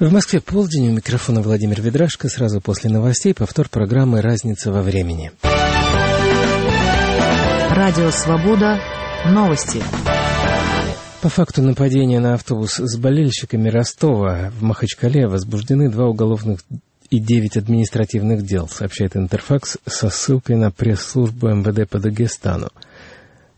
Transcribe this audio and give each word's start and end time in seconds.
В 0.00 0.12
Москве 0.12 0.40
полдень, 0.40 0.90
у 0.90 0.92
микрофона 0.92 1.42
Владимир 1.42 1.82
Ведрашко. 1.82 2.28
Сразу 2.28 2.60
после 2.60 2.88
новостей 2.88 3.34
повтор 3.34 3.68
программы 3.68 4.20
«Разница 4.20 4.70
во 4.70 4.80
времени». 4.80 5.32
Радио 7.70 8.08
«Свобода». 8.12 8.78
Новости. 9.26 9.82
По 11.20 11.28
факту 11.28 11.62
нападения 11.62 12.20
на 12.20 12.34
автобус 12.34 12.74
с 12.74 12.96
болельщиками 12.96 13.68
Ростова 13.68 14.52
в 14.56 14.62
Махачкале 14.62 15.26
возбуждены 15.26 15.90
два 15.90 16.06
уголовных 16.06 16.60
и 17.10 17.18
девять 17.18 17.56
административных 17.56 18.42
дел, 18.42 18.68
сообщает 18.68 19.16
Интерфакс 19.16 19.78
со 19.84 20.10
ссылкой 20.10 20.54
на 20.54 20.70
пресс-службу 20.70 21.48
МВД 21.48 21.90
по 21.90 21.98
Дагестану. 21.98 22.68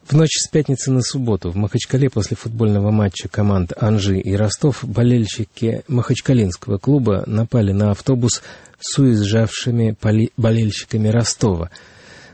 В 0.05 0.13
ночь 0.15 0.39
с 0.39 0.49
пятницы 0.49 0.91
на 0.91 1.03
субботу 1.03 1.51
в 1.51 1.57
Махачкале 1.57 2.11
после 2.11 2.37
футбольного 2.37 2.91
матча 2.91 3.29
команд 3.29 3.73
Анжи 3.77 4.19
и 4.19 4.35
Ростов 4.35 4.85
болельщики 4.85 5.83
Махачкалинского 5.87 6.79
клуба 6.79 7.23
напали 7.27 7.73
на 7.73 7.93
автобус 7.93 8.43
с 8.81 8.99
уезжавшими 8.99 9.97
болельщиками 10.37 11.09
Ростова. 11.09 11.71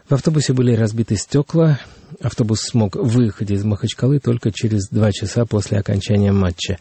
В 0.09 0.15
автобусе 0.15 0.53
были 0.55 0.75
разбиты 0.75 1.17
стекла. 1.17 1.79
Автобус 2.23 2.61
смог 2.61 2.97
выехать 2.97 3.51
из 3.51 3.65
Махачкалы 3.65 4.21
только 4.21 4.53
через 4.53 4.89
два 4.89 5.13
часа 5.13 5.45
после 5.45 5.79
окончания 5.79 6.33
матча. 6.33 6.79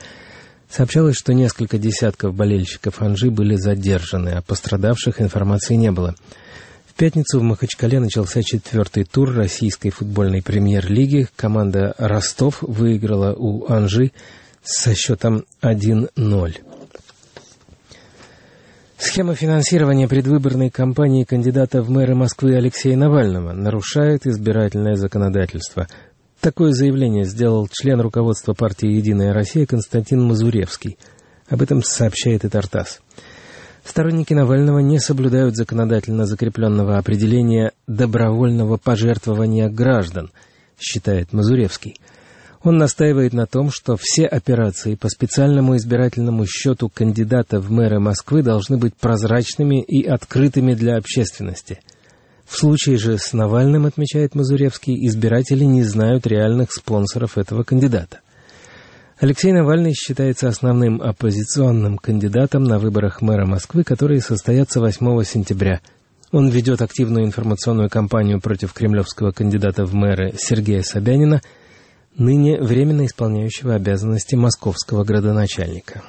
Сообщалось, 0.70 1.18
что 1.18 1.34
несколько 1.34 1.78
десятков 1.78 2.36
болельщиков 2.36 3.02
Анжи 3.02 3.32
были 3.32 3.56
задержаны, 3.56 4.30
а 4.30 4.42
пострадавших 4.42 5.22
информации 5.22 5.76
не 5.76 5.92
было. 5.92 6.16
В 6.96 6.98
пятницу 6.98 7.42
в 7.42 7.44
Махачкале 7.44 8.00
начался 8.00 8.42
четвертый 8.42 9.04
тур 9.04 9.34
российской 9.36 9.90
футбольной 9.90 10.42
премьер-лиги. 10.42 11.28
Команда 11.36 11.94
«Ростов» 11.98 12.60
выиграла 12.62 13.34
у 13.34 13.70
«Анжи» 13.70 14.14
со 14.64 14.96
счетом 14.96 15.44
1-0. 15.62 16.56
Схема 18.98 19.36
финансирования 19.36 20.08
предвыборной 20.08 20.70
кампании 20.70 21.26
кандидата 21.26 21.82
в 21.82 21.90
мэры 21.90 22.16
Москвы 22.16 22.56
Алексея 22.56 22.96
Навального 22.96 23.52
нарушает 23.52 24.26
избирательное 24.26 24.96
законодательство. 24.96 25.90
Такое 26.40 26.72
заявление 26.72 27.26
сделал 27.26 27.68
член 27.70 28.00
руководства 28.00 28.54
партии 28.54 28.88
«Единая 28.88 29.34
Россия» 29.34 29.66
Константин 29.66 30.24
Мазуревский. 30.24 30.98
Об 31.50 31.62
этом 31.62 31.84
сообщает 31.84 32.46
и 32.46 32.48
Тартас. 32.48 33.02
Сторонники 33.86 34.34
Навального 34.34 34.80
не 34.80 35.00
соблюдают 35.00 35.56
законодательно 35.56 36.26
закрепленного 36.26 36.98
определения 36.98 37.72
добровольного 37.86 38.78
пожертвования 38.78 39.70
граждан, 39.70 40.32
считает 40.80 41.34
Мазуревский. 41.34 42.00
Он 42.64 42.78
настаивает 42.78 43.34
на 43.34 43.46
том, 43.46 43.70
что 43.70 43.96
все 43.96 44.26
операции 44.26 44.96
по 44.96 45.08
специальному 45.08 45.78
избирательному 45.78 46.48
счету 46.48 46.90
кандидата 46.90 47.60
в 47.60 47.70
мэры 47.70 48.00
Москвы 48.00 48.42
должны 48.42 48.78
быть 48.78 48.96
прозрачными 48.96 49.84
и 49.84 50.04
открытыми 50.04 50.74
для 50.74 50.98
общественности. 50.98 51.80
В 52.48 52.58
случае 52.58 52.98
же 52.98 53.20
с 53.20 53.34
Навальным, 53.34 53.86
отмечает 53.86 54.34
Мазуревский, 54.34 55.08
избиратели 55.08 55.64
не 55.64 55.84
знают 55.84 56.26
реальных 56.26 56.72
спонсоров 56.72 57.38
этого 57.38 57.62
кандидата. 57.62 58.20
Алексей 59.18 59.54
Навальный 59.54 59.94
считается 59.94 60.50
основным 60.50 61.02
оппозиционным 61.02 61.98
кандидатом 61.98 62.66
на 62.66 62.80
выборах 62.80 63.22
мэра 63.22 63.46
Москвы, 63.46 63.86
которые 63.86 64.20
состоятся 64.20 64.82
8 64.82 65.24
сентября. 65.24 65.80
Он 66.34 66.50
ведет 66.50 66.82
активную 66.82 67.24
информационную 67.24 67.90
кампанию 67.90 68.42
против 68.42 68.74
кремлевского 68.74 69.32
кандидата 69.32 69.86
в 69.86 69.94
мэры 69.94 70.34
Сергея 70.38 70.82
Собянина, 70.82 71.42
ныне 72.18 72.60
временно 72.60 73.06
исполняющего 73.06 73.76
обязанности 73.76 74.36
московского 74.36 75.06
градоначальника. 75.06 76.04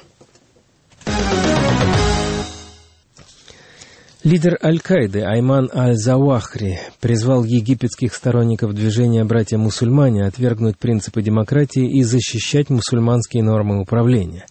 Лидер 4.27 4.59
Аль-Каиды 4.61 5.21
Айман 5.21 5.69
Аль-Завахри 5.73 6.79
призвал 6.99 7.45
египетских 7.45 8.13
сторонников 8.13 8.73
движения 8.73 9.23
«Братья-мусульмане» 9.23 10.25
отвергнуть 10.25 10.77
принципы 10.77 11.21
демократии 11.21 11.89
и 11.97 12.03
защищать 12.03 12.69
мусульманские 12.69 13.41
нормы 13.43 13.79
управления. 13.79 14.45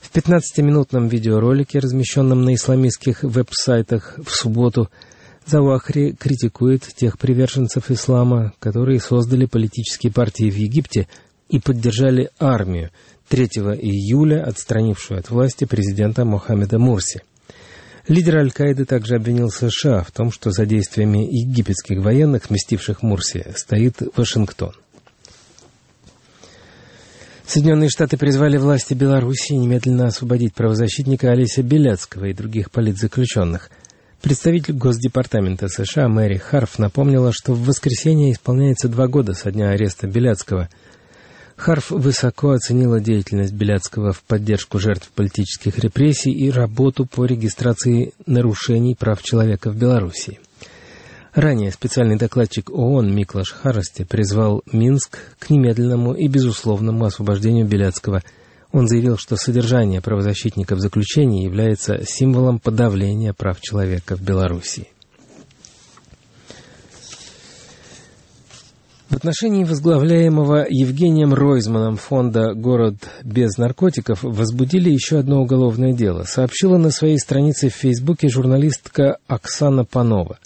В 0.00 0.14
15-минутном 0.14 1.08
видеоролике, 1.08 1.80
размещенном 1.80 2.44
на 2.44 2.54
исламистских 2.54 3.24
веб-сайтах 3.24 4.16
в 4.24 4.30
субботу, 4.30 4.88
Завахри 5.44 6.12
критикует 6.12 6.82
тех 6.82 7.18
приверженцев 7.18 7.90
ислама, 7.90 8.52
которые 8.60 9.00
создали 9.00 9.46
политические 9.46 10.12
партии 10.12 10.48
в 10.48 10.56
Египте 10.56 11.08
и 11.48 11.58
поддержали 11.58 12.30
армию 12.38 12.90
3 13.28 13.44
июля, 13.44 14.44
отстранившую 14.44 15.18
от 15.18 15.30
власти 15.30 15.64
президента 15.64 16.24
Мохаммеда 16.24 16.78
Мурси. 16.78 17.22
Лидер 18.06 18.36
Аль-Каиды 18.36 18.84
также 18.84 19.16
обвинил 19.16 19.50
США 19.50 20.02
в 20.02 20.10
том, 20.10 20.30
что 20.30 20.50
за 20.50 20.66
действиями 20.66 21.26
египетских 21.26 22.00
военных, 22.00 22.44
сместивших 22.44 23.02
Мурси, 23.02 23.46
стоит 23.56 23.96
Вашингтон. 24.14 24.74
Соединенные 27.46 27.88
Штаты 27.88 28.18
призвали 28.18 28.58
власти 28.58 28.92
Белоруссии 28.92 29.54
немедленно 29.54 30.06
освободить 30.06 30.54
правозащитника 30.54 31.30
Олеся 31.30 31.62
Беляцкого 31.62 32.26
и 32.26 32.34
других 32.34 32.70
политзаключенных. 32.70 33.70
Представитель 34.20 34.74
Госдепартамента 34.74 35.68
США 35.68 36.08
Мэри 36.08 36.36
Харф 36.36 36.78
напомнила, 36.78 37.32
что 37.32 37.54
в 37.54 37.64
воскресенье 37.64 38.32
исполняется 38.32 38.88
два 38.88 39.06
года 39.06 39.32
со 39.32 39.50
дня 39.50 39.70
ареста 39.70 40.06
Беляцкого– 40.06 40.68
Харф 41.56 41.90
высоко 41.90 42.50
оценила 42.50 43.00
деятельность 43.00 43.52
Беляцкого 43.52 44.12
в 44.12 44.22
поддержку 44.22 44.78
жертв 44.78 45.10
политических 45.14 45.78
репрессий 45.78 46.32
и 46.32 46.50
работу 46.50 47.06
по 47.06 47.24
регистрации 47.24 48.12
нарушений 48.26 48.94
прав 48.94 49.22
человека 49.22 49.70
в 49.70 49.76
Беларуси. 49.76 50.40
Ранее 51.32 51.72
специальный 51.72 52.16
докладчик 52.16 52.70
ООН 52.70 53.14
Миклаш 53.14 53.52
Харости 53.52 54.04
призвал 54.04 54.62
Минск 54.70 55.18
к 55.38 55.50
немедленному 55.50 56.12
и 56.12 56.28
безусловному 56.28 57.04
освобождению 57.04 57.66
Беляцкого. 57.66 58.22
Он 58.70 58.86
заявил, 58.86 59.16
что 59.16 59.36
содержание 59.36 60.00
правозащитника 60.00 60.74
в 60.74 60.80
заключении 60.80 61.44
является 61.44 62.04
символом 62.04 62.58
подавления 62.58 63.32
прав 63.32 63.60
человека 63.60 64.16
в 64.16 64.22
Беларуси. 64.22 64.88
В 69.14 69.16
отношении 69.16 69.62
возглавляемого 69.62 70.66
Евгением 70.68 71.34
Ройзманом 71.34 71.96
фонда 71.96 72.52
«Город 72.52 72.96
без 73.22 73.56
наркотиков» 73.58 74.24
возбудили 74.24 74.90
еще 74.90 75.20
одно 75.20 75.40
уголовное 75.40 75.92
дело, 75.92 76.24
сообщила 76.24 76.78
на 76.78 76.90
своей 76.90 77.20
странице 77.20 77.68
в 77.68 77.74
Фейсбуке 77.74 78.28
журналистка 78.28 79.18
Оксана 79.28 79.84
Панова. 79.84 80.38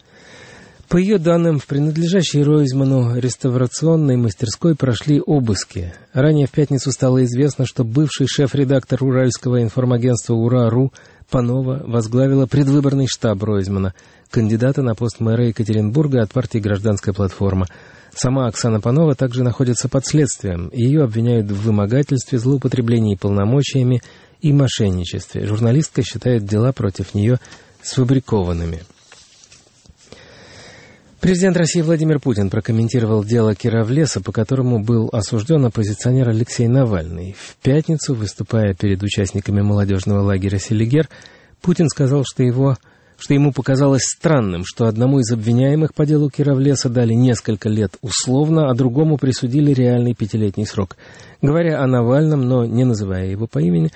По 0.88 0.96
ее 0.96 1.18
данным, 1.18 1.58
в 1.58 1.66
принадлежащей 1.66 2.42
Ройзману 2.42 3.18
реставрационной 3.18 4.16
мастерской 4.16 4.74
прошли 4.74 5.20
обыски. 5.20 5.92
Ранее 6.14 6.46
в 6.46 6.50
пятницу 6.50 6.90
стало 6.92 7.24
известно, 7.24 7.66
что 7.66 7.84
бывший 7.84 8.26
шеф-редактор 8.26 9.04
уральского 9.04 9.62
информагентства 9.62 10.32
«Ура.ру» 10.32 10.90
Панова 11.28 11.82
возглавила 11.86 12.46
предвыборный 12.46 13.06
штаб 13.06 13.42
Ройзмана, 13.42 13.92
кандидата 14.30 14.80
на 14.80 14.94
пост 14.94 15.20
мэра 15.20 15.48
Екатеринбурга 15.48 16.22
от 16.22 16.32
партии 16.32 16.58
«Гражданская 16.58 17.12
платформа». 17.12 17.66
Сама 18.14 18.46
Оксана 18.46 18.80
Панова 18.80 19.14
также 19.14 19.42
находится 19.42 19.90
под 19.90 20.06
следствием. 20.06 20.70
Ее 20.72 21.04
обвиняют 21.04 21.50
в 21.50 21.64
вымогательстве, 21.64 22.38
злоупотреблении 22.38 23.14
полномочиями 23.14 24.00
и 24.40 24.54
мошенничестве. 24.54 25.44
Журналистка 25.44 26.02
считает 26.02 26.44
дела 26.44 26.72
против 26.72 27.14
нее 27.14 27.40
сфабрикованными. 27.82 28.80
Президент 31.20 31.56
России 31.56 31.80
Владимир 31.80 32.20
Путин 32.20 32.48
прокомментировал 32.48 33.24
дело 33.24 33.52
Кировлеса, 33.56 34.20
по 34.20 34.30
которому 34.30 34.78
был 34.78 35.08
осужден 35.12 35.64
оппозиционер 35.64 36.28
Алексей 36.28 36.68
Навальный. 36.68 37.34
В 37.36 37.56
пятницу, 37.56 38.14
выступая 38.14 38.72
перед 38.72 39.02
участниками 39.02 39.60
молодежного 39.60 40.20
лагеря 40.20 40.58
«Селигер», 40.58 41.08
Путин 41.60 41.88
сказал, 41.88 42.22
что 42.24 42.44
его 42.44 42.76
что 43.18 43.34
ему 43.34 43.52
показалось 43.52 44.04
странным, 44.04 44.62
что 44.64 44.86
одному 44.86 45.18
из 45.18 45.32
обвиняемых 45.32 45.92
по 45.92 46.06
делу 46.06 46.30
Кировлеса 46.30 46.88
дали 46.88 47.14
несколько 47.14 47.68
лет 47.68 47.96
условно, 48.00 48.70
а 48.70 48.74
другому 48.74 49.18
присудили 49.18 49.72
реальный 49.72 50.14
пятилетний 50.14 50.66
срок. 50.66 50.96
Говоря 51.42 51.82
о 51.82 51.86
Навальном, 51.88 52.42
но 52.42 52.64
не 52.64 52.84
называя 52.84 53.26
его 53.26 53.48
по 53.48 53.58
имени, 53.58 53.90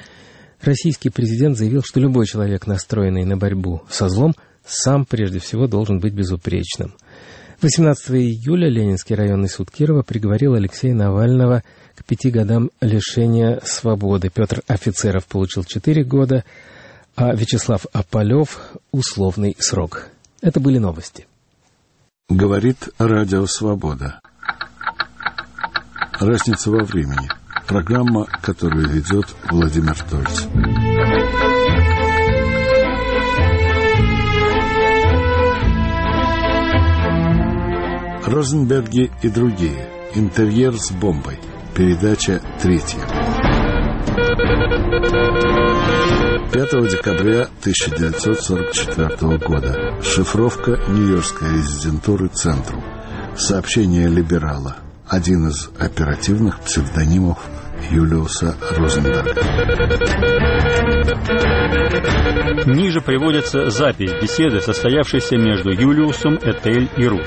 российский 0.60 1.08
президент 1.08 1.56
заявил, 1.56 1.82
что 1.84 2.00
любой 2.00 2.26
человек, 2.26 2.66
настроенный 2.66 3.24
на 3.24 3.36
борьбу 3.36 3.82
со 3.88 4.08
злом, 4.08 4.34
сам 4.66 5.04
прежде 5.04 5.38
всего 5.38 5.68
должен 5.68 6.00
быть 6.00 6.14
безупречным. 6.14 6.94
18 7.62 8.10
июля 8.10 8.68
Ленинский 8.68 9.14
районный 9.14 9.48
суд 9.48 9.70
Кирова 9.70 10.02
приговорил 10.02 10.54
Алексея 10.54 10.94
Навального 10.94 11.62
к 11.94 12.04
пяти 12.04 12.28
годам 12.28 12.70
лишения 12.80 13.60
свободы. 13.62 14.30
Петр 14.30 14.62
Офицеров 14.66 15.26
получил 15.26 15.62
четыре 15.62 16.02
года, 16.02 16.44
а 17.14 17.32
Вячеслав 17.32 17.86
Аполев– 17.92 18.58
условный 18.90 19.56
срок. 19.60 20.08
Это 20.40 20.58
были 20.58 20.78
новости. 20.78 21.28
Говорит 22.28 22.88
Радио 22.98 23.46
Свобода. 23.46 24.20
Разница 26.18 26.68
во 26.68 26.82
времени. 26.82 27.28
Программа, 27.68 28.26
которую 28.42 28.88
ведет 28.88 29.26
Владимир 29.48 29.96
Тольц. 30.10 30.46
Розенберги 38.32 39.10
и 39.20 39.28
другие. 39.28 39.90
Интерьер 40.14 40.78
с 40.78 40.90
бомбой. 40.90 41.38
Передача 41.74 42.40
третья. 42.62 43.00
5 46.50 46.90
декабря 46.90 47.42
1944 47.60 49.36
года. 49.36 50.00
Шифровка 50.02 50.80
Нью-Йоркской 50.88 51.58
резидентуры 51.58 52.28
«Центру». 52.28 52.82
Сообщение 53.36 54.08
либерала. 54.08 54.76
Один 55.06 55.48
из 55.48 55.68
оперативных 55.78 56.60
псевдонимов 56.60 57.38
Юлиуса 57.90 58.56
Розенберга. 58.76 59.34
Ниже 62.66 63.00
приводится 63.00 63.70
запись 63.70 64.12
беседы, 64.20 64.60
состоявшейся 64.60 65.36
между 65.36 65.70
Юлиусом, 65.70 66.36
Этель 66.36 66.88
и 66.96 67.06
Рут. 67.06 67.26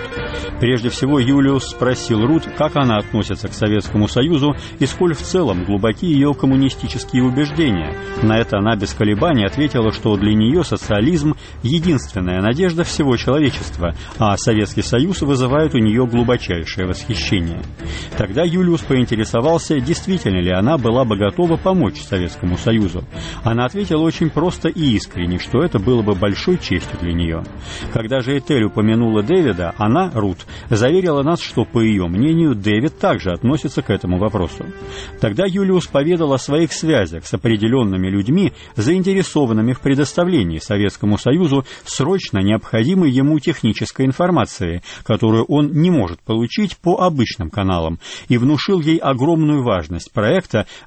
Прежде 0.60 0.90
всего, 0.90 1.20
Юлиус 1.20 1.72
спросил 1.72 2.26
Рут, 2.26 2.44
как 2.58 2.76
она 2.76 2.98
относится 2.98 3.48
к 3.48 3.54
Советскому 3.54 4.08
Союзу 4.08 4.56
и 4.80 4.86
сколь 4.86 5.14
в 5.14 5.22
целом 5.22 5.66
глубоки 5.66 6.06
ее 6.06 6.34
коммунистические 6.34 7.24
убеждения. 7.24 7.94
На 8.22 8.38
это 8.40 8.58
она 8.58 8.76
без 8.76 8.94
колебаний 8.94 9.46
ответила, 9.46 9.92
что 9.92 10.16
для 10.16 10.34
нее 10.34 10.64
социализм– 10.64 11.36
единственная 11.64 12.42
надежда 12.42 12.84
всего 12.84 13.18
человечества, 13.18 13.96
а 14.18 14.38
Советский 14.38 14.82
Союз 14.82 15.22
вызывает 15.22 15.76
у 15.76 15.80
нее 15.80 16.06
глубочайшее 16.06 16.88
восхищение. 16.88 17.62
Тогда 18.18 18.44
Юлиус 18.44 18.82
поинтересовался, 18.82 19.80
действительно 19.80 20.42
ли 20.46 20.52
она 20.52 20.78
была 20.78 21.04
бы 21.04 21.18
готова 21.18 21.58
помочь 21.58 22.02
Советскому 22.02 22.58
Союзу. 22.58 23.04
Она 23.44 23.66
ответила 23.66 24.02
очень 24.02 24.30
просто 24.30 24.70
и 24.70 24.96
искренне, 24.96 25.40
что 25.40 25.64
это 25.64 25.80
было 25.80 26.02
бы 26.04 26.14
большой 26.14 26.58
честью 26.58 27.00
для 27.02 27.14
нее. 27.14 27.44
Когда 27.92 28.20
же 28.22 28.38
Этель 28.38 28.66
упомянула 28.66 29.24
Дэвида, 29.24 29.74
она, 29.78 30.12
Рут, 30.14 30.46
заверила 30.70 31.24
нас, 31.24 31.42
что, 31.42 31.66
по 31.66 31.80
ее 31.82 32.08
мнению, 32.08 32.56
Дэвид 32.56 33.00
также 33.00 33.32
относится 33.32 33.82
к 33.82 33.90
этому 33.90 34.18
вопросу. 34.20 34.66
Тогда 35.20 35.46
Юлиус 35.48 35.88
поведал 35.88 36.34
о 36.34 36.38
своих 36.38 36.72
связях 36.72 37.26
с 37.26 37.34
определенными 37.34 38.08
людьми, 38.08 38.54
заинтересованными 38.76 39.74
в 39.74 39.80
предоставлении 39.80 40.60
Советскому 40.60 41.18
Союзу 41.18 41.66
срочно 41.86 42.40
необходимой 42.40 43.10
ему 43.10 43.40
технической 43.40 44.06
информации, 44.06 44.84
которую 45.04 45.46
он 45.46 45.72
не 45.74 45.90
может 45.90 46.22
получить 46.22 46.78
по 46.78 47.02
обычным 47.02 47.50
каналам, 47.50 48.00
и 48.28 48.38
внушил 48.38 48.80
ей 48.80 48.98
огромную 48.98 49.64
важность 49.64 50.12
проекта, 50.12 50.35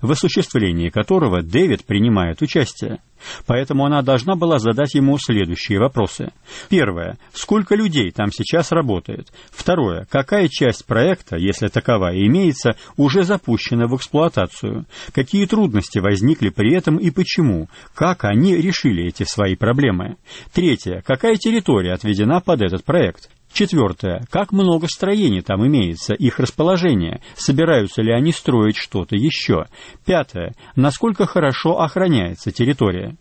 в 0.02 0.10
осуществлении 0.10 0.88
которого 0.88 1.42
Дэвид 1.42 1.84
принимает 1.84 2.42
участие. 2.42 2.98
Поэтому 3.46 3.84
она 3.84 4.02
должна 4.02 4.36
была 4.36 4.58
задать 4.58 4.94
ему 4.94 5.18
следующие 5.18 5.78
вопросы. 5.78 6.30
Первое. 6.68 7.18
Сколько 7.32 7.74
людей 7.74 8.10
там 8.10 8.30
сейчас 8.30 8.72
работает? 8.72 9.28
Второе. 9.50 10.06
Какая 10.10 10.48
часть 10.48 10.86
проекта, 10.86 11.36
если 11.36 11.68
таковая 11.68 12.16
имеется, 12.26 12.76
уже 12.96 13.24
запущена 13.24 13.86
в 13.86 13.96
эксплуатацию? 13.96 14.86
Какие 15.12 15.46
трудности 15.46 15.98
возникли 15.98 16.50
при 16.50 16.74
этом 16.74 16.96
и 16.96 17.10
почему? 17.10 17.68
Как 17.94 18.24
они 18.24 18.56
решили 18.56 19.06
эти 19.06 19.24
свои 19.24 19.56
проблемы? 19.56 20.16
Третье. 20.52 21.02
Какая 21.04 21.36
территория 21.36 21.94
отведена 21.94 22.40
под 22.40 22.62
этот 22.62 22.84
проект? 22.84 23.30
Четвертое. 23.52 24.24
Как 24.30 24.52
много 24.52 24.86
строений 24.88 25.40
там 25.40 25.66
имеется, 25.66 26.14
их 26.14 26.38
расположение, 26.38 27.20
собираются 27.34 28.02
ли 28.02 28.12
они 28.12 28.32
строить 28.32 28.76
что-то 28.76 29.16
еще. 29.16 29.66
Пятое. 30.04 30.54
Насколько 30.76 31.26
хорошо 31.26 31.80
охраняется 31.80 32.52
территория. 32.52 33.16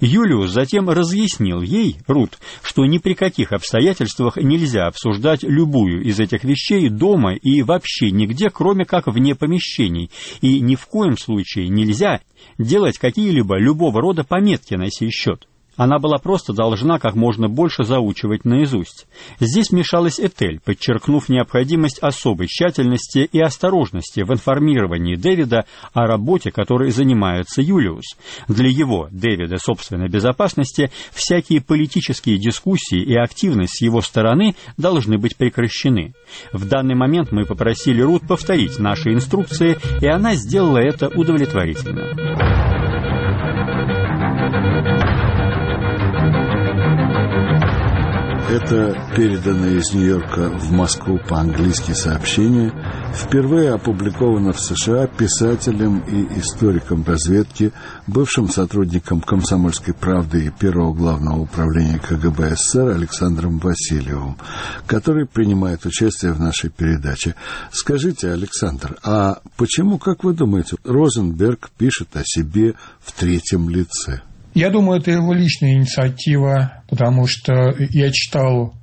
Юлиус 0.00 0.50
затем 0.50 0.90
разъяснил 0.90 1.62
ей, 1.62 1.96
Рут, 2.06 2.38
что 2.62 2.84
ни 2.84 2.98
при 2.98 3.14
каких 3.14 3.52
обстоятельствах 3.52 4.36
нельзя 4.36 4.86
обсуждать 4.86 5.42
любую 5.42 6.02
из 6.02 6.20
этих 6.20 6.44
вещей 6.44 6.88
дома 6.88 7.34
и 7.34 7.62
вообще 7.62 8.10
нигде, 8.10 8.50
кроме 8.50 8.84
как 8.84 9.06
вне 9.06 9.34
помещений, 9.34 10.10
и 10.40 10.60
ни 10.60 10.74
в 10.74 10.86
коем 10.86 11.16
случае 11.16 11.68
нельзя 11.68 12.20
делать 12.58 12.98
какие-либо 12.98 13.58
любого 13.58 14.00
рода 14.00 14.24
пометки 14.24 14.74
на 14.74 14.90
сей 14.90 15.10
счет. 15.10 15.46
Она 15.76 15.98
была 15.98 16.18
просто 16.18 16.52
должна 16.52 16.98
как 16.98 17.14
можно 17.14 17.48
больше 17.48 17.84
заучивать 17.84 18.44
наизусть. 18.44 19.06
Здесь 19.40 19.70
мешалась 19.70 20.20
Этель, 20.20 20.60
подчеркнув 20.60 21.28
необходимость 21.28 21.98
особой 22.00 22.46
тщательности 22.46 23.28
и 23.30 23.40
осторожности 23.40 24.20
в 24.20 24.32
информировании 24.32 25.16
Дэвида 25.16 25.64
о 25.94 26.06
работе, 26.06 26.50
которой 26.50 26.90
занимается 26.90 27.62
Юлиус. 27.62 28.16
Для 28.48 28.68
его, 28.68 29.08
Дэвида, 29.10 29.56
собственной 29.58 30.08
безопасности, 30.08 30.90
всякие 31.12 31.62
политические 31.62 32.38
дискуссии 32.38 33.00
и 33.02 33.14
активность 33.16 33.78
с 33.78 33.82
его 33.82 34.02
стороны 34.02 34.54
должны 34.76 35.16
быть 35.16 35.36
прекращены. 35.36 36.12
В 36.52 36.66
данный 36.66 36.94
момент 36.94 37.32
мы 37.32 37.44
попросили 37.44 38.02
Рут 38.02 38.26
повторить 38.28 38.78
наши 38.78 39.12
инструкции, 39.12 39.78
и 40.00 40.06
она 40.06 40.34
сделала 40.34 40.78
это 40.78 41.08
удовлетворительно. 41.08 42.12
Это 48.52 49.10
переданное 49.16 49.78
из 49.78 49.94
Нью-Йорка 49.94 50.50
в 50.50 50.72
Москву 50.72 51.18
по-английски 51.26 51.92
сообщение 51.92 52.70
впервые 53.14 53.72
опубликовано 53.72 54.52
в 54.52 54.60
США 54.60 55.06
писателем 55.06 56.00
и 56.00 56.38
историком 56.38 57.02
разведки, 57.02 57.72
бывшим 58.06 58.50
сотрудником 58.50 59.22
«Комсомольской 59.22 59.94
правды» 59.94 60.44
и 60.44 60.50
первого 60.50 60.92
главного 60.92 61.40
управления 61.40 61.98
КГБ 61.98 62.56
СССР 62.56 62.88
Александром 62.90 63.58
Васильевым, 63.58 64.36
который 64.86 65.24
принимает 65.24 65.86
участие 65.86 66.34
в 66.34 66.40
нашей 66.40 66.68
передаче. 66.68 67.34
Скажите, 67.70 68.32
Александр, 68.32 68.98
а 69.02 69.40
почему, 69.56 69.96
как 69.96 70.24
вы 70.24 70.34
думаете, 70.34 70.76
Розенберг 70.84 71.70
пишет 71.78 72.14
о 72.16 72.22
себе 72.22 72.74
в 73.00 73.12
третьем 73.12 73.70
лице? 73.70 74.20
Я 74.54 74.70
думаю, 74.70 75.00
это 75.00 75.10
его 75.10 75.32
личная 75.32 75.72
инициатива, 75.72 76.82
потому 76.88 77.26
что 77.26 77.74
я 77.78 78.10
читал 78.12 78.74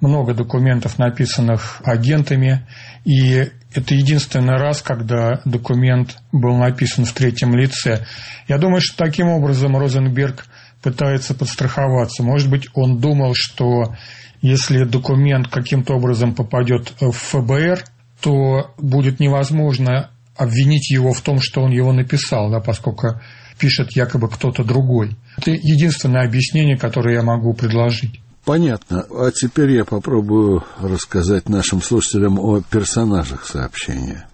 много 0.00 0.34
документов, 0.34 0.98
написанных 0.98 1.80
агентами, 1.84 2.66
и 3.04 3.50
это 3.74 3.94
единственный 3.94 4.56
раз, 4.56 4.82
когда 4.82 5.40
документ 5.44 6.18
был 6.30 6.56
написан 6.56 7.04
в 7.04 7.12
третьем 7.12 7.54
лице. 7.54 8.04
Я 8.48 8.58
думаю, 8.58 8.80
что 8.80 8.96
таким 8.96 9.28
образом 9.28 9.76
Розенберг 9.76 10.46
пытается 10.82 11.34
подстраховаться. 11.34 12.22
Может 12.22 12.50
быть, 12.50 12.68
он 12.74 12.98
думал, 12.98 13.32
что 13.34 13.94
если 14.40 14.84
документ 14.84 15.48
каким-то 15.48 15.94
образом 15.94 16.34
попадет 16.34 16.92
в 17.00 17.12
ФБР, 17.12 17.84
то 18.20 18.74
будет 18.78 19.20
невозможно 19.20 20.10
обвинить 20.36 20.90
его 20.90 21.12
в 21.12 21.20
том, 21.20 21.38
что 21.40 21.62
он 21.62 21.70
его 21.70 21.92
написал, 21.92 22.50
да, 22.50 22.60
поскольку 22.60 23.20
пишет 23.62 23.92
якобы 23.92 24.28
кто-то 24.28 24.64
другой. 24.64 25.16
Это 25.36 25.52
единственное 25.52 26.26
объяснение, 26.26 26.76
которое 26.76 27.14
я 27.14 27.22
могу 27.22 27.54
предложить. 27.54 28.20
Понятно. 28.44 29.06
А 29.08 29.30
теперь 29.30 29.70
я 29.70 29.84
попробую 29.84 30.64
рассказать 30.80 31.48
нашим 31.48 31.80
слушателям 31.80 32.40
о 32.40 32.60
персонажах 32.60 33.46
сообщения. 33.46 34.26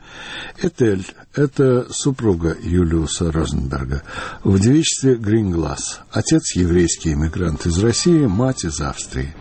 Этель– 0.63 1.05
это 1.35 1.87
супруга 1.93 2.57
Юлиуса 2.63 3.31
Розенберга. 3.31 4.03
В 4.45 4.59
девичестве 4.59 5.17
Гринглас. 5.17 6.01
Отец– 6.11 6.53
еврейский 6.57 7.13
иммигрант 7.13 7.67
из 7.67 7.79
России, 7.79 8.25
мать– 8.25 8.65
из 8.65 8.81
Австрии. 8.81 9.35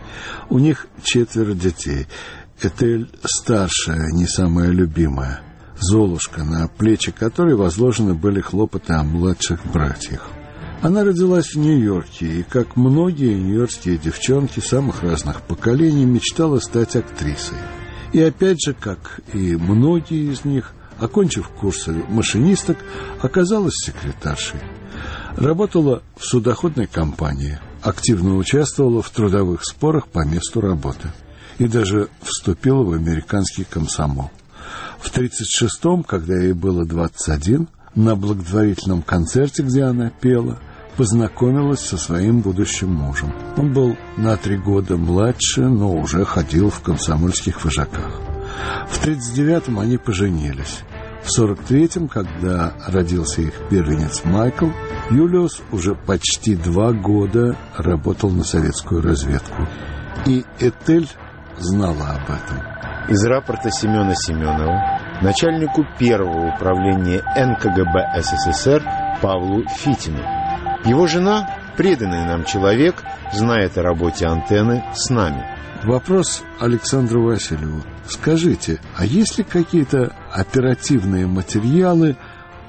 У 0.50 0.58
них 0.58 0.86
четверо 1.02 1.54
детей. 1.54 2.06
Этель– 2.62 3.10
старшая, 3.24 4.12
не 4.12 4.26
самая 4.26 4.68
любимая. 4.68 5.47
Золушка, 5.80 6.44
на 6.44 6.68
плечи 6.68 7.12
которой 7.12 7.54
возложены 7.54 8.14
были 8.14 8.40
хлопоты 8.40 8.94
о 8.94 9.04
младших 9.04 9.64
братьях. 9.66 10.28
Она 10.80 11.02
родилась 11.02 11.54
в 11.54 11.58
Нью-Йорке 11.58 12.26
и, 12.26 12.42
как 12.42 12.76
многие 12.76 13.34
нью-йоркские 13.34 13.98
девчонки 13.98 14.60
самых 14.60 15.02
разных 15.02 15.42
поколений, 15.42 16.04
мечтала 16.04 16.60
стать 16.60 16.94
актрисой. 16.94 17.58
И 18.12 18.22
опять 18.22 18.58
же, 18.64 18.74
как 18.74 19.20
и 19.32 19.56
многие 19.56 20.32
из 20.32 20.44
них, 20.44 20.72
окончив 20.98 21.48
курсы 21.48 21.92
машинисток, 22.08 22.78
оказалась 23.20 23.74
секретаршей. 23.74 24.60
Работала 25.36 26.02
в 26.16 26.24
судоходной 26.24 26.86
компании, 26.86 27.58
активно 27.82 28.36
участвовала 28.36 29.02
в 29.02 29.10
трудовых 29.10 29.64
спорах 29.64 30.08
по 30.08 30.24
месту 30.24 30.60
работы 30.60 31.12
и 31.58 31.66
даже 31.66 32.08
вступила 32.22 32.84
в 32.84 32.92
американский 32.92 33.64
комсомол. 33.64 34.30
В 35.00 35.16
1936-м, 35.16 36.04
когда 36.04 36.34
ей 36.34 36.52
было 36.52 36.84
21, 36.84 37.68
на 37.94 38.16
благотворительном 38.16 39.02
концерте, 39.02 39.62
где 39.62 39.84
она 39.84 40.10
пела, 40.10 40.58
познакомилась 40.96 41.80
со 41.80 41.96
своим 41.96 42.40
будущим 42.40 42.90
мужем. 42.90 43.32
Он 43.56 43.72
был 43.72 43.96
на 44.16 44.36
три 44.36 44.56
года 44.56 44.96
младше, 44.96 45.62
но 45.62 45.94
уже 45.94 46.24
ходил 46.24 46.70
в 46.70 46.80
комсомольских 46.80 47.64
вожаках. 47.64 48.20
В 48.88 49.06
1939-м 49.06 49.78
они 49.78 49.96
поженились. 49.96 50.80
В 51.22 51.38
43-м, 51.38 52.08
когда 52.08 52.74
родился 52.86 53.42
их 53.42 53.52
первенец 53.70 54.24
Майкл, 54.24 54.68
Юлиус 55.10 55.60
уже 55.72 55.94
почти 55.94 56.56
два 56.56 56.92
года 56.92 57.56
работал 57.76 58.30
на 58.30 58.44
советскую 58.44 59.02
разведку. 59.02 59.68
И 60.26 60.44
Этель 60.58 61.08
знала 61.58 62.08
об 62.10 62.24
этом. 62.24 62.77
Из 63.08 63.24
рапорта 63.24 63.70
Семена 63.70 64.14
Семенова 64.14 65.00
начальнику 65.22 65.84
первого 65.98 66.54
управления 66.54 67.22
НКГБ 67.36 68.20
СССР 68.20 68.82
Павлу 69.22 69.64
Фитину. 69.68 70.22
Его 70.84 71.06
жена, 71.06 71.48
преданный 71.76 72.26
нам 72.26 72.44
человек, 72.44 73.02
знает 73.32 73.78
о 73.78 73.82
работе 73.82 74.26
антенны 74.26 74.84
с 74.94 75.08
нами. 75.10 75.44
Вопрос 75.84 76.42
Александру 76.60 77.24
Васильеву. 77.24 77.82
Скажите, 78.06 78.80
а 78.96 79.06
есть 79.06 79.38
ли 79.38 79.44
какие-то 79.44 80.14
оперативные 80.32 81.26
материалы 81.26 82.16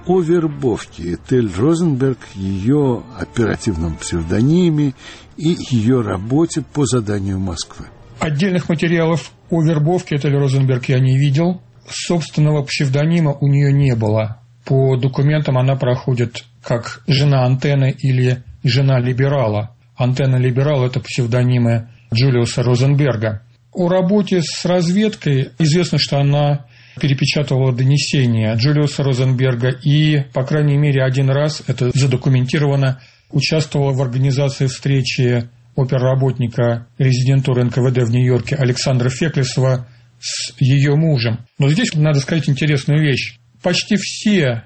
о 0.05 0.21
вербовке 0.21 1.15
Этель 1.15 1.51
Розенберг, 1.55 2.19
ее 2.33 3.03
оперативном 3.17 3.97
псевдониме 3.97 4.93
и 5.37 5.57
ее 5.71 6.01
работе 6.01 6.61
по 6.61 6.85
заданию 6.85 7.39
Москвы? 7.39 7.87
Отдельных 8.19 8.69
материалов 8.69 9.31
о 9.49 9.61
вербовке 9.61 10.15
Этель 10.15 10.35
Розенберг 10.35 10.85
я 10.85 10.99
не 10.99 11.17
видел. 11.17 11.61
Собственного 11.89 12.63
псевдонима 12.63 13.33
у 13.33 13.47
нее 13.47 13.73
не 13.73 13.95
было. 13.95 14.41
По 14.65 14.95
документам 14.95 15.57
она 15.57 15.75
проходит 15.75 16.45
как 16.61 17.01
жена 17.07 17.45
антенны 17.45 17.95
или 17.97 18.43
жена 18.63 18.99
либерала. 18.99 19.75
Антенна 19.95 20.35
либерал– 20.35 20.85
это 20.85 20.99
псевдонимы 20.99 21.89
Джулиуса 22.13 22.63
Розенберга. 22.63 23.41
О 23.71 23.89
работе 23.89 24.41
с 24.43 24.65
разведкой 24.65 25.49
известно, 25.57 25.97
что 25.97 26.19
она 26.19 26.65
перепечатывала 26.99 27.71
донесения 27.73 28.55
Джулиуса 28.55 29.03
Розенберга 29.03 29.69
и, 29.69 30.21
по 30.33 30.43
крайней 30.43 30.77
мере, 30.77 31.03
один 31.03 31.29
раз, 31.29 31.63
это 31.67 31.91
задокументировано, 31.93 32.99
участвовала 33.31 33.93
в 33.93 34.01
организации 34.01 34.67
встречи 34.67 35.49
оперработника 35.75 36.87
резидентуры 36.97 37.63
НКВД 37.63 38.03
в 38.03 38.11
Нью-Йорке 38.11 38.55
Александра 38.55 39.09
Феклесова 39.09 39.87
с 40.19 40.53
ее 40.59 40.95
мужем. 40.95 41.45
Но 41.57 41.69
здесь 41.69 41.93
надо 41.93 42.19
сказать 42.19 42.49
интересную 42.49 43.01
вещь. 43.01 43.37
Почти 43.61 43.95
все 43.97 44.63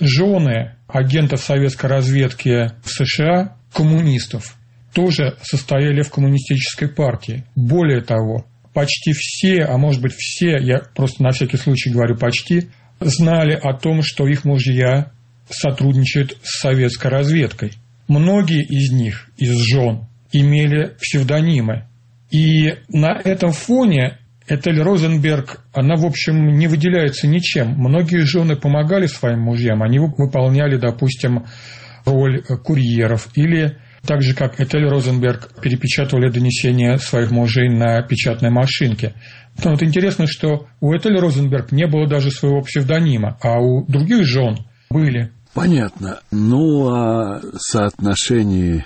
жены 0.00 0.76
агентов 0.88 1.40
советской 1.40 1.86
разведки 1.86 2.72
в 2.82 2.88
США, 2.88 3.56
коммунистов, 3.72 4.56
тоже 4.92 5.36
состояли 5.42 6.02
в 6.02 6.10
коммунистической 6.10 6.88
партии. 6.88 7.44
Более 7.54 8.00
того, 8.00 8.46
почти 8.72 9.12
все, 9.12 9.64
а 9.64 9.76
может 9.76 10.00
быть 10.00 10.14
все, 10.14 10.56
я 10.58 10.80
просто 10.94 11.22
на 11.22 11.30
всякий 11.30 11.56
случай 11.56 11.90
говорю 11.90 12.16
почти, 12.16 12.68
знали 13.00 13.52
о 13.52 13.74
том, 13.74 14.02
что 14.02 14.26
их 14.26 14.44
мужья 14.44 15.12
сотрудничают 15.48 16.36
с 16.42 16.60
советской 16.60 17.08
разведкой. 17.08 17.72
Многие 18.08 18.62
из 18.64 18.92
них, 18.92 19.28
из 19.36 19.56
жен, 19.56 20.06
имели 20.32 20.94
псевдонимы. 21.00 21.86
И 22.30 22.74
на 22.88 23.20
этом 23.22 23.52
фоне 23.52 24.18
Этель 24.48 24.80
Розенберг, 24.80 25.64
она, 25.72 25.96
в 25.96 26.04
общем, 26.04 26.56
не 26.56 26.66
выделяется 26.68 27.26
ничем. 27.26 27.74
Многие 27.76 28.24
жены 28.24 28.56
помогали 28.56 29.06
своим 29.06 29.40
мужьям, 29.40 29.82
они 29.82 29.98
выполняли, 29.98 30.76
допустим, 30.76 31.46
роль 32.04 32.42
курьеров 32.42 33.28
или 33.34 33.78
так 34.06 34.22
же, 34.22 34.34
как 34.34 34.60
Этель 34.60 34.88
Розенберг 34.88 35.60
перепечатывали 35.60 36.30
донесения 36.30 36.96
своих 36.96 37.32
мужей 37.32 37.68
на 37.68 38.00
печатной 38.02 38.50
машинке. 38.50 39.14
Но 39.64 39.72
вот 39.72 39.82
интересно, 39.82 40.26
что 40.28 40.66
у 40.80 40.94
Этель 40.94 41.18
Розенберг 41.18 41.72
не 41.72 41.86
было 41.86 42.06
даже 42.06 42.30
своего 42.30 42.60
псевдонима, 42.60 43.36
а 43.42 43.58
у 43.58 43.84
других 43.86 44.24
жен 44.24 44.58
были. 44.90 45.32
Понятно. 45.54 46.20
Ну, 46.30 46.88
а 46.88 47.40
соотношение 47.58 48.84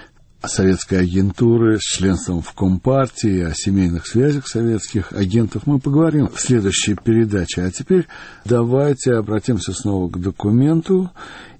советской 0.49 1.00
агентуры 1.00 1.78
с 1.78 1.82
членством 1.82 2.42
в 2.42 2.52
Компартии, 2.52 3.42
о 3.42 3.54
семейных 3.54 4.06
связях 4.06 4.49
советских 4.49 5.12
агентов 5.12 5.66
мы 5.66 5.78
поговорим 5.78 6.28
в 6.28 6.40
следующей 6.40 6.94
передаче. 6.94 7.62
А 7.62 7.70
теперь 7.70 8.06
давайте 8.44 9.14
обратимся 9.14 9.73
снова 9.73 10.09
к 10.11 10.20
документу 10.20 11.11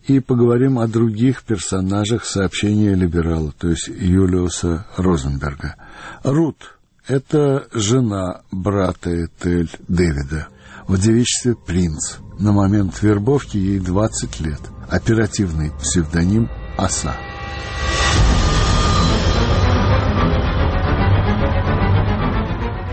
и 0.07 0.21
поговорим 0.21 0.79
о 0.79 0.89
других 0.89 1.43
персонажах 1.43 2.25
сообщения 2.25 2.95
либерала, 2.95 3.53
то 3.53 3.69
есть 3.69 3.89
Юлиуса 3.89 4.87
Розенберга. 4.97 5.77
Рут– 6.25 6.79
это 7.07 7.67
жена 7.73 8.43
брата 8.51 9.25
Этель 9.25 9.71
Дэвида. 9.89 10.49
В 10.89 10.99
девичестве 10.99 11.55
«Принц». 11.55 12.17
На 12.39 12.53
момент 12.53 13.03
вербовки 13.03 13.59
ей 13.59 13.79
20 13.79 14.41
лет. 14.41 14.61
Оперативный 14.89 15.71
псевдоним 15.81 16.49
«Оса». 16.77 17.15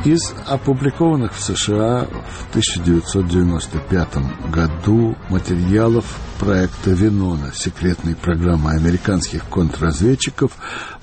Из 0.05 0.33
опубликованных 0.45 1.33
в 1.35 1.41
США 1.43 2.05
в 2.05 2.49
1995 2.51 4.07
году 4.49 5.17
материалов 5.29 6.17
проекта 6.39 6.91
«Винона» 6.91 7.51
секретной 7.53 8.15
программы 8.15 8.71
американских 8.71 9.43
контрразведчиков 9.49 10.51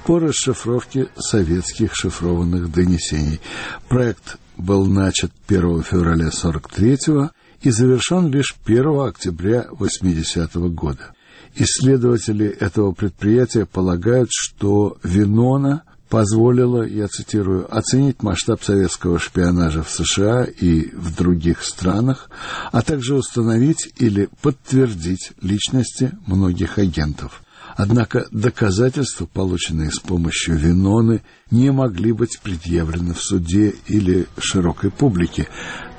по 0.06 0.20
расшифровке 0.20 1.08
советских 1.16 1.94
шифрованных 1.94 2.72
донесений. 2.72 3.40
Проект 3.88 4.38
был 4.56 4.86
начат 4.86 5.32
1 5.48 5.82
февраля 5.82 6.30
43 6.30 6.98
и 7.62 7.70
завершен 7.70 8.30
лишь 8.30 8.54
1 8.64 9.00
октября 9.00 9.66
80 9.70 10.54
года. 10.72 11.12
Исследователи 11.56 12.46
этого 12.46 12.92
предприятия 12.92 13.66
полагают, 13.66 14.30
что 14.32 14.96
«Винона»– 15.02 15.82
позволило, 16.08 16.82
я 16.82 17.08
цитирую, 17.08 17.66
оценить 17.74 18.22
масштаб 18.22 18.62
советского 18.62 19.18
шпионажа 19.18 19.82
в 19.82 19.90
США 19.90 20.44
и 20.44 20.90
в 20.94 21.14
других 21.14 21.62
странах, 21.62 22.30
а 22.72 22.82
также 22.82 23.14
установить 23.14 23.92
или 23.96 24.28
подтвердить 24.42 25.32
личности 25.40 26.12
многих 26.26 26.78
агентов. 26.78 27.42
Однако 27.76 28.26
доказательства, 28.30 29.26
полученные 29.26 29.90
с 29.90 29.98
помощью 29.98 30.56
Виноны, 30.56 31.22
не 31.50 31.72
могли 31.72 32.12
быть 32.12 32.38
предъявлены 32.40 33.14
в 33.14 33.20
суде 33.20 33.74
или 33.86 34.26
широкой 34.38 34.90
публике, 34.90 35.48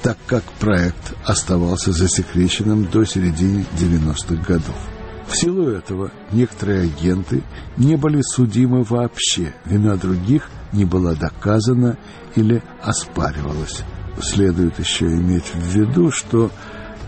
так 0.01 0.17
как 0.25 0.43
проект 0.59 1.13
оставался 1.25 1.91
засекреченным 1.91 2.85
до 2.85 3.03
середины 3.03 3.65
90-х 3.77 4.35
годов. 4.35 4.94
В 5.27 5.35
силу 5.35 5.69
этого 5.69 6.11
некоторые 6.31 6.83
агенты 6.83 7.43
не 7.77 7.95
были 7.95 8.21
судимы 8.21 8.83
вообще, 8.83 9.53
вина 9.65 9.95
других 9.95 10.49
не 10.71 10.85
была 10.85 11.13
доказана 11.13 11.97
или 12.35 12.61
оспаривалась. 12.81 13.83
Следует 14.21 14.79
еще 14.79 15.05
иметь 15.05 15.45
в 15.53 15.75
виду, 15.75 16.11
что 16.11 16.51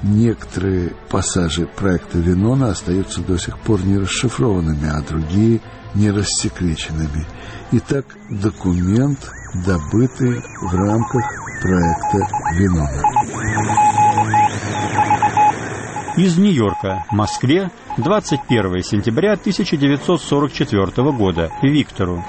некоторые 0.04 0.94
пассажи 1.10 1.68
проекта 1.68 2.20
Винона 2.20 2.70
остаются 2.70 3.22
до 3.22 3.38
сих 3.38 3.58
пор 3.60 3.84
не 3.84 3.98
расшифрованными, 3.98 4.90
а 4.90 5.02
другие 5.02 5.62
не 5.96 6.12
рассекреченными. 6.12 7.26
Итак, 7.72 8.06
документ, 8.30 9.20
добытый 9.66 10.42
в 10.62 10.74
рамках 10.74 11.24
проекта 11.62 12.18
Винона. 12.56 13.87
Из 16.18 16.36
Нью-Йорка, 16.36 17.06
Москве, 17.12 17.70
21 17.98 18.82
сентября 18.82 19.34
1944 19.34 21.12
года, 21.12 21.52
Виктору. 21.62 22.24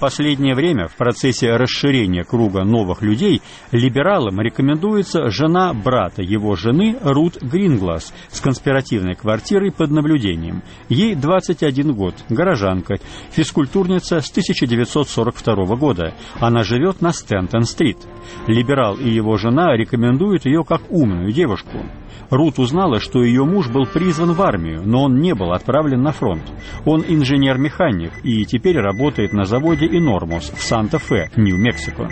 Последнее 0.00 0.54
время 0.54 0.88
в 0.88 0.96
процессе 0.96 1.54
расширения 1.56 2.24
круга 2.24 2.64
новых 2.64 3.02
людей 3.02 3.42
либералам 3.70 4.40
рекомендуется 4.40 5.28
жена 5.28 5.74
брата 5.74 6.22
его 6.22 6.56
жены 6.56 6.96
Рут 7.02 7.36
Гринглас 7.42 8.14
с 8.30 8.40
конспиративной 8.40 9.14
квартирой 9.14 9.70
под 9.70 9.90
наблюдением. 9.90 10.62
Ей 10.88 11.14
21 11.14 11.92
год, 11.92 12.14
горожанка, 12.30 12.96
физкультурница 13.32 14.22
с 14.22 14.30
1942 14.30 15.76
года. 15.76 16.14
Она 16.40 16.62
живет 16.62 17.02
на 17.02 17.12
Стентон-стрит. 17.12 17.98
Либерал 18.46 18.96
и 18.96 19.10
его 19.10 19.36
жена 19.36 19.76
рекомендуют 19.76 20.46
ее 20.46 20.64
как 20.64 20.80
умную 20.90 21.30
девушку. 21.30 21.84
Рут 22.30 22.58
узнала, 22.58 23.00
что 23.00 23.22
ее 23.22 23.44
муж 23.44 23.68
был 23.68 23.86
призван 23.86 24.32
в 24.32 24.40
армию, 24.40 24.82
но 24.84 25.04
он 25.04 25.18
не 25.20 25.34
был 25.34 25.52
отправлен 25.52 26.00
на 26.00 26.12
фронт. 26.12 26.44
Он 26.84 27.04
инженер-механик 27.06 28.12
и 28.22 28.44
теперь 28.44 28.78
работает 28.78 29.32
на 29.32 29.44
заводе 29.44 29.86
«Инормус» 29.90 30.50
в 30.54 30.62
Санта-Фе, 30.62 31.30
Нью-Мексико. 31.36 32.08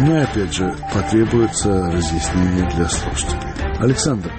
Но 0.00 0.20
опять 0.20 0.52
же 0.52 0.74
потребуется 0.92 1.90
разъяснение 1.90 2.68
для 2.74 2.88
слушателей. 2.88 3.40
Александр, 3.78 4.32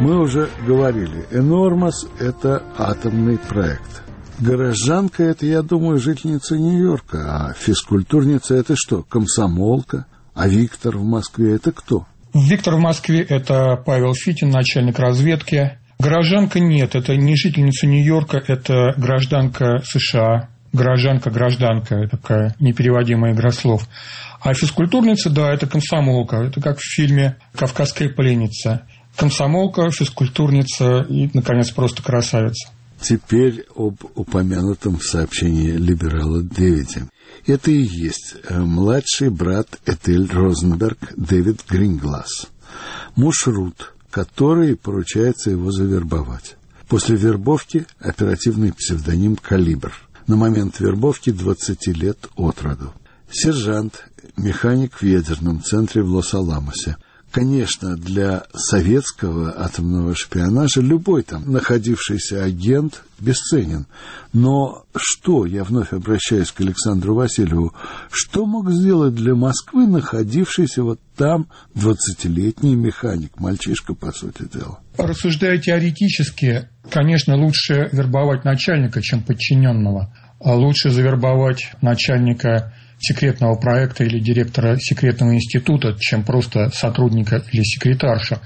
мы 0.00 0.20
уже 0.20 0.48
говорили, 0.66 1.26
«Энормос»— 1.30 2.08
это 2.18 2.62
атомный 2.76 3.38
проект. 3.38 4.02
Горожанка— 4.40 5.22
это, 5.24 5.46
я 5.46 5.62
думаю, 5.62 5.98
жительница 5.98 6.56
Нью-Йорка, 6.56 7.18
а 7.48 7.52
физкультурница— 7.54 8.54
это 8.56 8.74
что, 8.76 9.02
комсомолка? 9.02 10.06
А 10.34 10.48
Виктор 10.48 10.96
в 10.96 11.04
Москве— 11.04 11.54
это 11.56 11.70
кто? 11.70 12.06
Виктор 12.34 12.76
в 12.76 12.80
Москве– 12.80 13.22
это 13.28 13.76
Павел 13.76 14.14
Фитин, 14.14 14.50
начальник 14.50 14.98
разведки. 14.98 15.78
Горожанка 16.02 16.58
нет, 16.58 16.96
это 16.96 17.16
не 17.16 17.36
жительница 17.36 17.86
Нью-Йорка, 17.86 18.42
это 18.48 18.92
гражданка 18.96 19.80
США. 19.84 20.48
Горожанка, 20.72 21.30
гражданка, 21.30 22.08
такая 22.10 22.56
непереводимая 22.58 23.34
игра 23.34 23.52
слов. 23.52 23.86
А 24.40 24.52
физкультурница, 24.52 25.30
да, 25.30 25.52
это 25.52 25.68
комсомолка. 25.68 26.38
Это 26.38 26.60
как 26.60 26.78
в 26.78 26.82
фильме 26.82 27.36
«Кавказская 27.54 28.08
пленница». 28.08 28.82
Комсомолка, 29.14 29.90
физкультурница 29.90 31.02
и, 31.08 31.30
наконец, 31.34 31.70
просто 31.70 32.02
красавица. 32.02 32.70
Теперь 33.00 33.64
об 33.76 33.98
упомянутом 34.16 34.96
в 34.96 35.04
сообщении 35.04 35.70
либерала 35.70 36.42
Дэвиде. 36.42 37.08
Это 37.46 37.70
и 37.70 37.82
есть 37.82 38.34
э, 38.48 38.58
младший 38.58 39.30
брат 39.30 39.78
Этель 39.86 40.28
Розенберг 40.28 41.12
Дэвид 41.16 41.60
Гринглас, 41.68 42.48
муж 43.14 43.46
Рут, 43.46 43.92
который 44.12 44.76
поручается 44.76 45.50
его 45.50 45.72
завербовать. 45.72 46.56
После 46.86 47.16
вербовки 47.16 47.86
оперативный 47.98 48.72
псевдоним 48.72 49.36
«Калибр». 49.36 49.92
На 50.26 50.36
момент 50.36 50.78
вербовки 50.78 51.30
20 51.30 51.86
лет 51.96 52.28
от 52.36 52.62
роду. 52.62 52.92
Сержант, 53.30 54.04
механик 54.36 55.00
в 55.00 55.02
ядерном 55.02 55.62
центре 55.64 56.02
в 56.02 56.10
Лос-Аламосе– 56.10 56.96
Конечно, 57.32 57.96
для 57.96 58.44
советского 58.52 59.58
атомного 59.58 60.14
шпионажа 60.14 60.82
любой 60.82 61.22
там 61.22 61.50
находившийся 61.50 62.44
агент 62.44 63.04
бесценен. 63.20 63.86
Но 64.34 64.84
что, 64.94 65.46
я 65.46 65.64
вновь 65.64 65.94
обращаюсь 65.94 66.52
к 66.52 66.60
Александру 66.60 67.14
Васильеву, 67.14 67.72
что 68.10 68.44
мог 68.44 68.70
сделать 68.70 69.14
для 69.14 69.34
Москвы 69.34 69.86
находившийся 69.86 70.82
вот 70.82 71.00
там 71.16 71.46
двадцатилетний 71.74 72.74
механик, 72.74 73.40
мальчишка, 73.40 73.94
по 73.94 74.12
сути 74.12 74.46
дела? 74.52 74.80
Рассуждая 74.98 75.56
теоретически, 75.56 76.68
конечно, 76.90 77.34
лучше 77.36 77.88
вербовать 77.92 78.44
начальника, 78.44 79.00
чем 79.00 79.22
подчиненного. 79.22 80.14
А 80.38 80.54
лучше 80.54 80.90
завербовать 80.90 81.72
начальника 81.80 82.74
секретного 83.02 83.56
проекта 83.56 84.04
или 84.04 84.18
директора 84.18 84.76
секретного 84.78 85.34
института, 85.34 85.96
чем 85.98 86.24
просто 86.24 86.70
сотрудника 86.70 87.42
или 87.52 87.62
секретарша. 87.62 88.40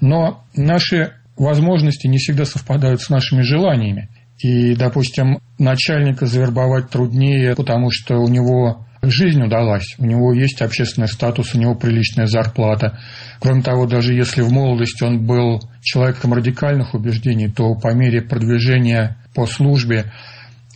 Но 0.00 0.44
наши 0.54 1.14
возможности 1.36 2.06
не 2.06 2.18
всегда 2.18 2.44
совпадают 2.44 3.00
с 3.00 3.08
нашими 3.08 3.42
желаниями. 3.42 4.08
И, 4.38 4.74
допустим, 4.74 5.38
начальника 5.58 6.26
завербовать 6.26 6.90
труднее, 6.90 7.54
потому 7.54 7.90
что 7.90 8.16
у 8.16 8.28
него 8.28 8.86
жизнь 9.02 9.42
удалась, 9.42 9.94
у 9.98 10.04
него 10.04 10.32
есть 10.32 10.62
общественный 10.62 11.08
статус, 11.08 11.54
у 11.54 11.58
него 11.58 11.74
приличная 11.74 12.26
зарплата. 12.26 12.98
Кроме 13.40 13.62
того, 13.62 13.86
даже 13.86 14.14
если 14.14 14.42
в 14.42 14.52
молодости 14.52 15.02
он 15.02 15.26
был 15.26 15.60
человеком 15.80 16.32
радикальных 16.34 16.94
убеждений, 16.94 17.48
то 17.48 17.74
по 17.74 17.92
мере 17.94 18.22
продвижения 18.22 19.16
по 19.34 19.46
службе 19.46 20.12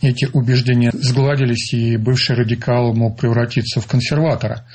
эти 0.01 0.27
убеждения 0.31 0.91
сгладились, 0.93 1.73
и 1.73 1.97
бывший 1.97 2.35
радикал 2.35 2.93
мог 2.93 3.19
превратиться 3.19 3.81
в 3.81 3.87
консерватора. 3.87 4.65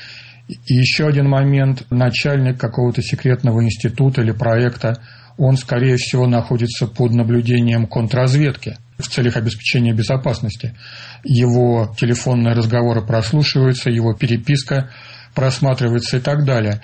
И 0.48 0.74
еще 0.74 1.06
один 1.06 1.28
момент. 1.28 1.84
Начальник 1.90 2.58
какого-то 2.58 3.02
секретного 3.02 3.62
института 3.64 4.22
или 4.22 4.32
проекта, 4.32 5.00
он, 5.38 5.56
скорее 5.56 5.96
всего, 5.96 6.26
находится 6.26 6.86
под 6.86 7.12
наблюдением 7.12 7.86
контрразведки 7.86 8.76
в 8.98 9.08
целях 9.08 9.36
обеспечения 9.36 9.92
безопасности. 9.92 10.74
Его 11.24 11.94
телефонные 11.98 12.54
разговоры 12.54 13.02
прослушиваются, 13.02 13.90
его 13.90 14.14
переписка 14.14 14.90
просматривается 15.34 16.18
и 16.18 16.20
так 16.20 16.44
далее. 16.44 16.82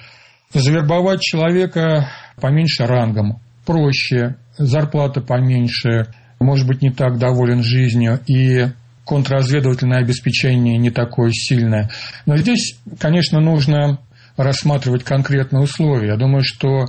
Завербовать 0.52 1.20
человека 1.20 2.08
поменьше 2.40 2.86
рангом, 2.86 3.40
проще, 3.66 4.36
зарплата 4.56 5.20
поменьше, 5.20 6.06
может 6.40 6.66
быть, 6.66 6.82
не 6.82 6.90
так 6.90 7.18
доволен 7.18 7.62
жизнью, 7.62 8.20
и 8.26 8.66
контрразведывательное 9.04 9.98
обеспечение 9.98 10.76
не 10.78 10.90
такое 10.90 11.30
сильное. 11.32 11.90
Но 12.26 12.36
здесь, 12.36 12.78
конечно, 12.98 13.40
нужно 13.40 13.98
рассматривать 14.36 15.02
конкретные 15.02 15.62
условия. 15.62 16.08
Я 16.08 16.16
думаю, 16.16 16.42
что 16.44 16.86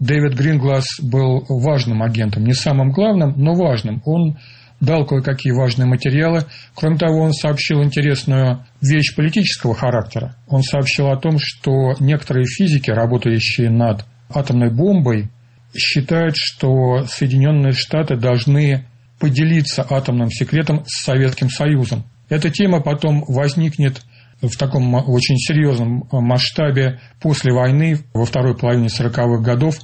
Дэвид 0.00 0.34
Гринглас 0.34 0.84
был 1.00 1.44
важным 1.48 2.02
агентом, 2.02 2.44
не 2.44 2.54
самым 2.54 2.90
главным, 2.90 3.34
но 3.36 3.54
важным. 3.54 4.02
Он 4.04 4.38
дал 4.80 5.06
кое-какие 5.06 5.52
важные 5.52 5.86
материалы. 5.86 6.40
Кроме 6.74 6.96
того, 6.96 7.20
он 7.20 7.32
сообщил 7.32 7.82
интересную 7.82 8.64
вещь 8.80 9.14
политического 9.14 9.74
характера. 9.74 10.36
Он 10.48 10.62
сообщил 10.62 11.08
о 11.08 11.18
том, 11.18 11.36
что 11.38 11.94
некоторые 12.00 12.46
физики, 12.46 12.90
работающие 12.90 13.70
над 13.70 14.04
атомной 14.32 14.70
бомбой, 14.70 15.28
считают, 15.76 16.34
что 16.36 17.04
Соединенные 17.06 17.72
Штаты 17.72 18.16
должны 18.16 18.86
поделиться 19.18 19.86
атомным 19.88 20.30
секретом 20.30 20.84
с 20.86 21.04
Советским 21.04 21.50
Союзом. 21.50 22.04
Эта 22.28 22.50
тема 22.50 22.80
потом 22.80 23.24
возникнет 23.28 24.02
в 24.40 24.56
таком 24.56 24.94
очень 24.94 25.36
серьезном 25.36 26.08
масштабе 26.10 27.00
после 27.20 27.52
войны, 27.52 27.98
во 28.14 28.24
второй 28.24 28.56
половине 28.56 28.86
40-х 28.86 29.42
годов, 29.42 29.76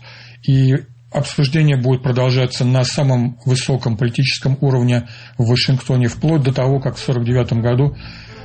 и 0.47 0.77
обсуждение 1.13 1.77
будет 1.77 2.03
продолжаться 2.03 2.65
на 2.65 2.85
самом 2.85 3.39
высоком 3.45 3.97
политическом 3.97 4.57
уровне 4.61 5.09
в 5.37 5.49
Вашингтоне, 5.49 6.09
вплоть 6.09 6.43
до 6.43 6.53
того, 6.53 6.81
как 6.81 6.97
в 6.97 7.09
1949 7.09 7.63
году 7.63 7.97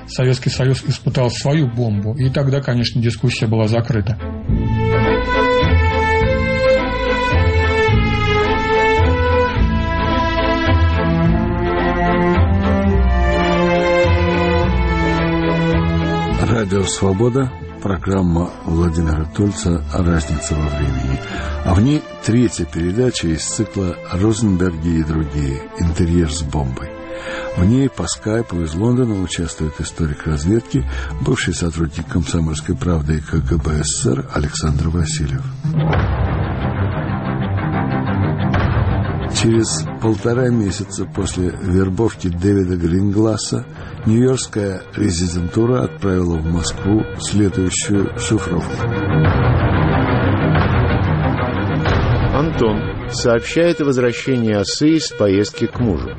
Советский 0.07 0.49
Союз 0.49 0.83
испытал 0.83 1.29
свою 1.29 1.67
бомбу. 1.67 2.15
И 2.15 2.29
тогда, 2.29 2.61
конечно, 2.61 3.01
дискуссия 3.01 3.47
была 3.47 3.67
закрыта. 3.67 4.19
Радио 16.61 16.83
«Свобода», 16.83 17.51
программа 17.81 18.51
Владимира 18.65 19.25
Тульца 19.25 19.83
«Разница 19.91 20.53
во 20.53 20.67
времени». 20.67 21.19
А 21.65 21.73
в 21.73 21.81
ней 21.81 22.03
третья 22.23 22.65
передача 22.65 23.29
из 23.29 23.43
цикла 23.43 23.95
«Розенберги 24.11 24.99
и 24.99 25.03
другие. 25.03 25.63
Интерьер 25.79 26.31
с 26.31 26.43
бомбой». 26.43 26.91
В 27.57 27.65
ней 27.65 27.89
по 27.89 28.05
скайпу 28.05 28.61
из 28.61 28.75
Лондона 28.75 29.19
участвует 29.23 29.81
историк 29.81 30.27
разведки, 30.27 30.87
бывший 31.21 31.55
сотрудник 31.55 32.05
«Комсомольской 32.07 32.75
правды» 32.75 33.21
КГБ 33.21 33.81
СССР 33.83 34.29
Александр 34.31 34.89
Васильев. 34.89 35.43
Через 39.41 39.83
полтора 39.99 40.49
месяца 40.49 41.03
после 41.05 41.49
вербовки 41.63 42.27
Дэвида 42.27 42.77
Грингласа 42.77 43.65
Нью-Йоркская 44.05 44.83
резидентура 44.95 45.83
отправила 45.85 46.37
в 46.37 46.45
Москву 46.45 47.01
следующую 47.19 48.19
шифровку. 48.19 48.71
Антон 52.35 53.09
сообщает 53.09 53.81
о 53.81 53.85
возвращении 53.85 54.53
осы 54.53 54.89
из 54.89 55.07
поездки 55.07 55.65
к 55.65 55.79
мужу. 55.79 56.11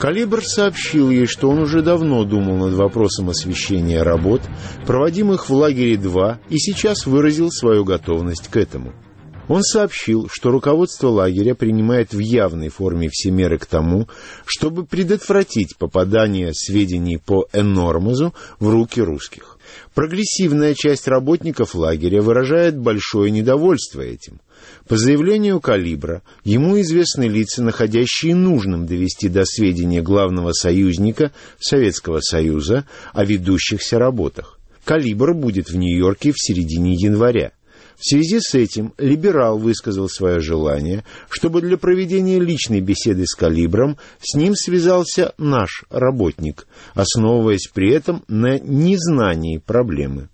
Калибр 0.00 0.42
сообщил 0.44 1.10
ей, 1.10 1.26
что 1.26 1.50
он 1.50 1.60
уже 1.60 1.82
давно 1.82 2.24
думал 2.24 2.56
над 2.56 2.74
вопросом 2.74 3.28
освещения 3.28 4.02
работ, 4.02 4.42
проводимых 4.84 5.48
в 5.48 5.54
лагере 5.54 5.96
2, 5.96 6.40
и 6.48 6.58
сейчас 6.58 7.06
выразил 7.06 7.50
свою 7.52 7.84
готовность 7.84 8.48
к 8.48 8.56
этому– 8.56 8.94
он 9.48 9.62
сообщил, 9.62 10.28
что 10.30 10.50
руководство 10.50 11.08
лагеря 11.08 11.54
принимает 11.54 12.12
в 12.12 12.18
явной 12.18 12.68
форме 12.68 13.08
все 13.10 13.30
меры 13.30 13.58
к 13.58 13.66
тому, 13.66 14.08
чтобы 14.44 14.84
предотвратить 14.84 15.76
попадание 15.76 16.52
сведений 16.52 17.16
по 17.16 17.48
Энормозу 17.52 18.34
в 18.60 18.68
руки 18.68 19.00
русских. 19.00 19.58
Прогрессивная 19.94 20.74
часть 20.74 21.08
работников 21.08 21.74
лагеря 21.74 22.22
выражает 22.22 22.78
большое 22.78 23.30
недовольство 23.30 24.00
этим. 24.00 24.40
По 24.86 24.96
заявлению 24.96 25.60
Калибра, 25.60 26.22
ему 26.44 26.80
известны 26.80 27.24
лица, 27.24 27.62
находящие 27.62 28.34
нужным 28.34 28.86
довести 28.86 29.28
до 29.28 29.44
сведения 29.44 30.02
главного 30.02 30.52
союзника 30.52 31.32
Советского 31.58 32.20
Союза 32.20 32.86
о 33.12 33.24
ведущихся 33.24 33.98
работах. 33.98 34.58
Калибр 34.84 35.34
будет 35.34 35.68
в 35.68 35.76
Нью-Йорке 35.76 36.32
в 36.32 36.36
середине 36.38 36.94
января. 36.94 37.52
В 37.98 38.04
связи 38.04 38.38
с 38.40 38.54
этим 38.54 38.94
либерал 38.96 39.58
высказал 39.58 40.08
свое 40.08 40.38
желание, 40.38 41.04
чтобы 41.28 41.60
для 41.60 41.76
проведения 41.76 42.38
личной 42.38 42.80
беседы 42.80 43.24
с 43.26 43.34
Калибром 43.34 43.98
с 44.20 44.36
ним 44.36 44.54
связался 44.54 45.34
наш 45.36 45.84
работник, 45.90 46.68
основываясь 46.94 47.68
при 47.74 47.90
этом 47.92 48.22
на 48.28 48.56
незнании 48.60 49.58
проблемы. 49.58 50.28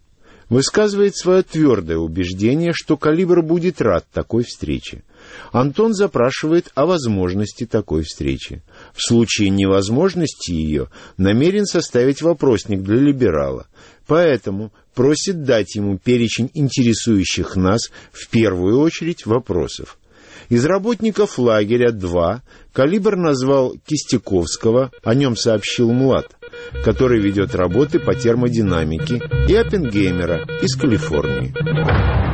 Высказывает 0.50 1.16
свое 1.16 1.42
твердое 1.42 1.96
убеждение, 1.96 2.72
что 2.74 2.98
Калибр 2.98 3.40
будет 3.40 3.80
рад 3.80 4.04
такой 4.12 4.44
встрече. 4.44 5.02
Антон 5.52 5.94
запрашивает 5.94 6.70
о 6.74 6.84
возможности 6.84 7.64
такой 7.64 8.02
встречи. 8.02 8.62
В 8.92 9.00
случае 9.00 9.48
невозможности 9.48 10.52
ее 10.52 10.90
намерен 11.16 11.64
составить 11.64 12.20
вопросник 12.20 12.82
для 12.82 12.96
либерала. 12.96 13.66
Поэтому 14.06 14.72
просит 14.94 15.44
дать 15.44 15.74
ему 15.74 15.98
перечень 15.98 16.50
интересующих 16.54 17.56
нас 17.56 17.90
в 18.12 18.28
первую 18.28 18.80
очередь 18.80 19.26
вопросов. 19.26 19.98
Из 20.50 20.64
работников 20.66 21.38
лагеря 21.38 21.90
два 21.90 22.42
калибр 22.72 23.16
назвал 23.16 23.74
Кистяковского, 23.86 24.90
о 25.02 25.14
нем 25.14 25.36
сообщил 25.36 25.90
Млад. 25.90 26.36
который 26.84 27.20
ведет 27.20 27.54
работы 27.54 27.98
по 27.98 28.14
термодинамике, 28.14 29.20
и 29.48 29.54
Оппенгеймера 29.54 30.46
из 30.62 30.76
Калифорнии. 30.76 32.33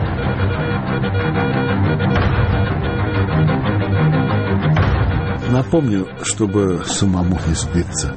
Напомню, 5.62 6.08
чтобы 6.22 6.84
самому 6.86 7.38
не 7.46 7.54
сбиться. 7.54 8.16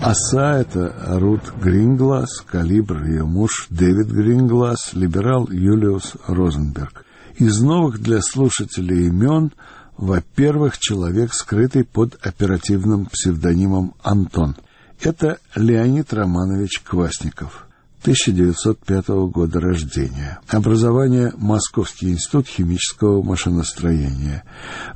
Оса– 0.00 0.58
это 0.60 0.94
Рут 1.18 1.42
Гринглас, 1.60 2.40
калибр 2.46 3.02
ее 3.02 3.24
муж 3.24 3.66
Дэвид 3.68 4.06
Гринглас, 4.06 4.92
либерал 4.92 5.48
Юлиус 5.50 6.12
Розенберг. 6.28 7.04
Из 7.36 7.60
новых 7.60 8.00
для 8.00 8.22
слушателей 8.22 9.08
имен, 9.08 9.50
во-первых, 9.96 10.78
человек, 10.78 11.34
скрытый 11.34 11.82
под 11.82 12.14
оперативным 12.24 13.06
псевдонимом 13.06 13.94
Антон. 14.04 14.54
Это 15.02 15.38
Леонид 15.56 16.14
Романович 16.14 16.80
Квасников. 16.84 17.66
1905 18.04 19.08
года 19.32 19.60
рождения. 19.60 20.38
Образование 20.48 21.32
Московский 21.38 22.10
институт 22.10 22.46
химического 22.46 23.22
машиностроения. 23.22 24.44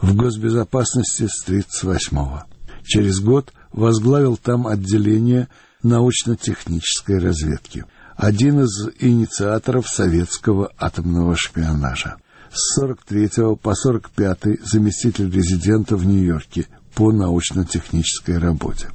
В 0.03 0.15
госбезопасности 0.15 1.27
с 1.27 1.43
1938 1.45 2.43
Через 2.85 3.21
год 3.21 3.51
возглавил 3.73 4.37
там 4.37 4.67
отделение 4.67 5.49
научно-технической 5.83 7.19
разведки. 7.19 7.87
Один 8.15 8.61
из 8.61 8.91
инициаторов 8.99 9.89
советского 9.89 10.71
атомного 10.79 11.35
шпионажа. 11.35 12.17
С 12.53 12.75
43 12.75 13.57
по 13.57 13.75
45 13.75 14.67
заместитель 14.71 15.31
резидента 15.31 15.97
в 15.97 16.05
Нью-Йорке 16.05 16.67
по 16.95 17.11
научно-технической 17.11 18.37
работе. 18.37 18.89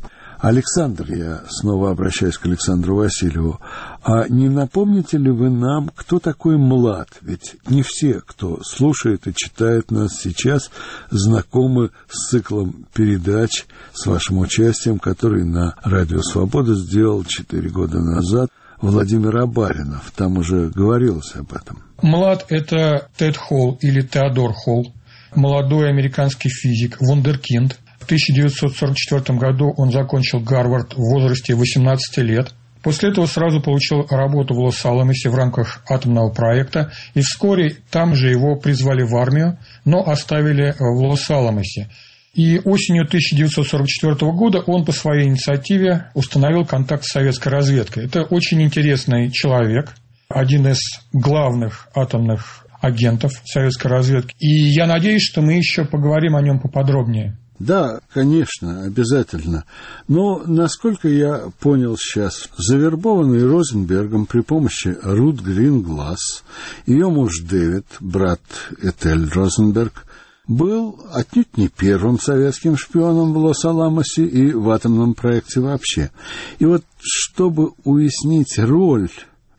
Александр, 0.43 1.05
я 1.09 1.41
снова 1.47 1.91
обращаюсь 1.91 2.37
к 2.37 2.45
Александру 2.45 2.97
Васильеву, 2.97 3.61
а 4.03 4.27
не 4.27 4.49
напомните 4.49 5.17
ли 5.17 5.31
вы 5.31 5.49
нам, 5.49 5.89
кто 5.95 6.19
такой 6.19 6.57
Млад? 6.57 7.07
Ведь 7.21 7.55
не 7.69 7.81
все, 7.81 8.19
кто 8.19 8.61
слушает 8.61 9.25
и 9.25 9.33
читает 9.33 9.89
нас 9.89 10.19
сейчас, 10.21 10.69
знакомы 11.09 11.91
с 12.09 12.27
циклом 12.27 12.85
передач 12.93 13.65
с 13.93 14.05
вашим 14.05 14.39
участием, 14.39 14.99
который 14.99 15.45
на 15.45 15.75
Радио 15.81 16.21
Свобода 16.21 16.75
сделал 16.75 17.23
четыре 17.23 17.69
года 17.69 17.99
назад 18.01 18.49
Владимир 18.81 19.37
Абаринов. 19.37 20.11
Там 20.13 20.37
уже 20.37 20.67
говорилось 20.71 21.35
об 21.35 21.53
этом. 21.53 21.83
Млад– 22.01 22.47
это 22.49 23.07
Тед 23.15 23.37
Холл 23.37 23.77
или 23.79 24.01
Теодор 24.01 24.51
Холл, 24.51 24.93
молодой 25.35 25.87
американский 25.87 26.49
физик, 26.49 26.97
вундеркинд, 26.99 27.79
в 28.03 28.05
1944 28.05 29.39
году 29.39 29.73
он 29.77 29.91
закончил 29.91 30.41
Гарвард 30.41 30.93
в 30.93 30.99
возрасте 30.99 31.55
18 31.55 32.17
лет. 32.17 32.53
После 32.83 33.11
этого 33.11 33.27
сразу 33.27 33.61
получил 33.61 34.05
работу 34.09 34.53
в 34.53 34.59
Лос-Аламосе 34.59 35.29
в 35.29 35.35
рамках 35.35 35.81
атомного 35.89 36.31
проекта, 36.31 36.91
и 37.13 37.21
вскоре 37.21 37.77
там 37.89 38.13
же 38.13 38.29
его 38.29 38.57
призвали 38.57 39.03
в 39.03 39.15
армию, 39.15 39.57
но 39.85 40.05
оставили 40.05 40.75
в 40.77 41.07
Лос-Аламосе. 41.07 41.89
И 42.33 42.59
осенью 42.65 43.05
1944 43.05 44.31
года 44.33 44.59
он 44.59 44.83
по 44.83 44.91
своей 44.91 45.27
инициативе 45.29 46.07
установил 46.13 46.65
контакт 46.65 47.05
с 47.05 47.11
советской 47.11 47.49
разведкой. 47.49 48.05
Это 48.05 48.23
очень 48.23 48.61
интересный 48.61 49.31
человек, 49.31 49.93
один 50.27 50.67
из 50.67 50.79
главных 51.13 51.87
атомных 51.95 52.65
агентов 52.81 53.31
советской 53.45 53.87
разведки. 53.87 54.35
И 54.39 54.73
я 54.73 54.87
надеюсь, 54.87 55.21
что 55.21 55.41
мы 55.41 55.53
еще 55.53 55.85
поговорим 55.85 56.35
о 56.35 56.41
нем 56.41 56.59
поподробнее. 56.59 57.37
Да, 57.59 58.01
конечно, 58.11 58.83
обязательно. 58.83 59.65
Но, 60.07 60.43
насколько 60.45 61.07
я 61.07 61.51
понял 61.59 61.97
сейчас, 61.97 62.49
завербованный 62.57 63.45
Розенбергом 63.45 64.25
при 64.25 64.41
помощи 64.41 64.97
Рут 65.03 65.39
Гринглас, 65.41 66.43
ее 66.85 67.09
муж 67.09 67.39
Дэвид, 67.41 67.85
брат 67.99 68.41
Этель 68.81 69.29
Розенберг, 69.29 70.05
был 70.47 71.05
отнюдь 71.13 71.55
не 71.57 71.69
первым 71.69 72.19
советским 72.19 72.75
шпионом 72.75 73.33
в 73.33 73.37
Лос-Аламосе 73.37 74.25
и 74.25 74.51
в 74.51 74.69
атомном 74.69 75.13
проекте 75.13 75.61
вообще. 75.61 76.11
И 76.59 76.65
вот, 76.65 76.83
чтобы 76.99 77.71
уяснить 77.83 78.57
роль 78.57 79.09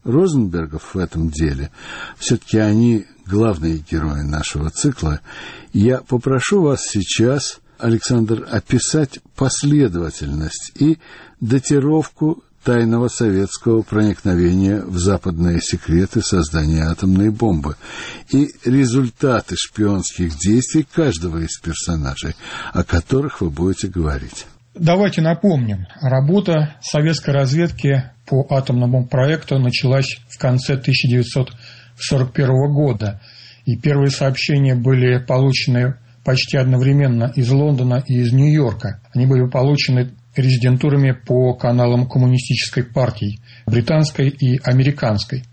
Розенбергов 0.02 0.94
в 0.94 0.98
этом 0.98 1.30
деле, 1.30 1.70
все-таки 2.18 2.58
они 2.58 3.06
главные 3.26 3.78
герои 3.78 4.22
нашего 4.22 4.68
цикла, 4.68 5.20
я 5.72 6.02
попрошу 6.02 6.60
вас 6.60 6.82
сейчас 6.82 7.60
Александр, 7.78 8.46
описать 8.50 9.20
последовательность 9.36 10.72
и 10.78 10.98
датировку 11.40 12.42
тайного 12.64 13.08
советского 13.08 13.82
проникновения 13.82 14.80
в 14.80 14.98
западные 14.98 15.60
секреты 15.60 16.22
создания 16.22 16.84
атомной 16.84 17.30
бомбы 17.30 17.76
и 18.30 18.48
результаты 18.64 19.54
шпионских 19.56 20.38
действий 20.38 20.86
каждого 20.90 21.38
из 21.38 21.58
персонажей, 21.58 22.34
о 22.72 22.82
которых 22.82 23.42
вы 23.42 23.50
будете 23.50 23.88
говорить. 23.88 24.46
Давайте 24.74 25.20
напомним, 25.20 25.86
работа 26.00 26.76
советской 26.80 27.30
разведки 27.30 28.10
по 28.26 28.46
атомному 28.50 29.06
проекту 29.06 29.58
началась 29.58 30.16
в 30.28 30.38
конце 30.38 30.72
1941 30.72 32.72
года, 32.72 33.20
и 33.66 33.76
первые 33.76 34.10
сообщения 34.10 34.74
были 34.74 35.18
получены 35.18 35.96
почти 36.24 36.56
одновременно 36.56 37.32
из 37.34 37.50
Лондона 37.50 38.02
и 38.06 38.20
из 38.20 38.32
Нью-Йорка. 38.32 39.00
Они 39.12 39.26
были 39.26 39.48
получены 39.48 40.10
резидентурами 40.36 41.12
по 41.12 41.54
каналам 41.54 42.08
коммунистической 42.08 42.84
партии, 42.84 43.40
британской 43.66 44.28
и 44.28 44.58
американской. 44.64 45.44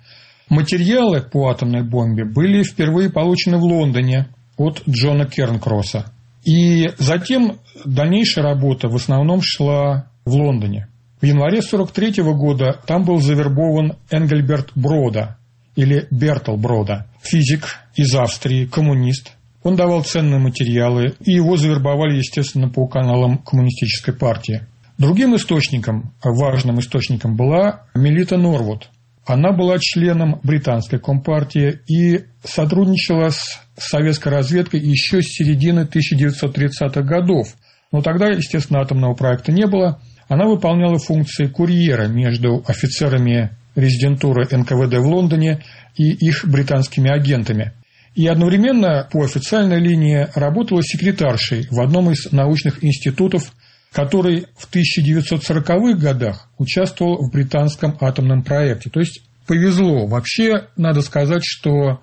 Материалы 0.50 1.22
по 1.22 1.50
атомной 1.50 1.84
бомбе 1.84 2.26
были 2.26 2.64
впервые 2.64 3.10
получены 3.10 3.58
в 3.58 3.64
Лондоне 3.64 4.30
от 4.58 4.82
Джона 4.88 5.26
Кернкросса. 5.26 6.12
И 6.44 6.90
затем 6.98 7.60
дальнейшая 7.86 8.44
работа 8.44 8.88
в 8.88 8.96
основном 8.96 9.42
шла 9.42 10.08
в 10.26 10.34
Лондоне. 10.34 10.88
В 11.22 11.26
январе 11.26 11.60
1943 11.60 12.24
года 12.34 12.80
там 12.88 13.04
был 13.04 13.18
завербован 13.18 13.94
Энгельберт 14.10 14.72
Брода, 14.76 15.38
или 15.76 16.08
Бертл 16.12 16.58
Брода, 16.58 17.08
физик 17.22 17.80
из 17.96 18.14
Австрии, 18.16 18.66
коммунист, 18.66 19.34
он 19.63 19.76
давал 19.76 20.04
ценные 20.04 20.39
материалы, 20.39 21.13
и 21.19 21.34
его 21.34 21.56
завербовали, 21.56 22.17
естественно, 22.17 22.67
по 22.69 22.88
каналам 22.88 23.38
коммунистической 23.38 24.13
партии. 24.13 24.65
Другим 24.97 25.36
источником, 25.36 26.13
важным 26.24 26.80
источником 26.80 27.36
была 27.36 27.84
Мелита 27.95 28.38
Норвуд. 28.38 28.89
Она 29.26 29.52
была 29.52 29.78
членом 29.80 30.39
британской 30.43 31.00
компартии 31.00 31.80
и 31.88 32.26
сотрудничала 32.43 33.30
с 33.30 33.62
советской 33.78 34.30
разведкой 34.30 34.80
еще 34.80 35.21
с 35.21 35.28
середины 35.28 35.88
1930-х 35.91 37.02
годов. 37.04 37.56
Но 37.91 38.02
тогда, 38.02 38.30
естественно, 38.30 38.80
атомного 38.82 39.13
проекта 39.13 39.52
не 39.52 39.67
было. 39.67 40.00
Она 40.28 40.47
выполняла 40.47 40.97
функции 40.97 41.45
курьера 41.45 42.08
между 42.08 42.63
офицерами 42.67 43.52
резидентуры 43.76 44.47
НКВД 44.50 44.97
в 44.97 45.08
Лондоне 45.08 45.63
и 45.95 46.12
их 46.12 46.45
британскими 46.45 47.12
агентами– 47.12 47.74
и 48.13 48.28
одновременно 48.28 49.08
по 49.12 49.24
официальной 49.24 49.80
линии 49.80 50.28
работала 50.36 50.84
секретаршей 50.84 51.67
в 51.69 51.80
одном 51.80 52.12
из 52.12 52.32
научных 52.32 52.84
институтов, 52.84 53.54
который 53.93 54.47
в 54.58 54.69
1940-х 54.69 55.97
годах 55.97 56.50
участвовал 56.58 57.26
в 57.26 57.32
британском 57.32 57.97
атомном 58.02 58.43
проекте. 58.43 58.89
То 58.89 59.00
есть 59.00 59.21
повезло. 59.47 60.08
Вообще, 60.08 60.67
надо 60.76 61.02
сказать, 61.02 61.43
что 61.45 62.02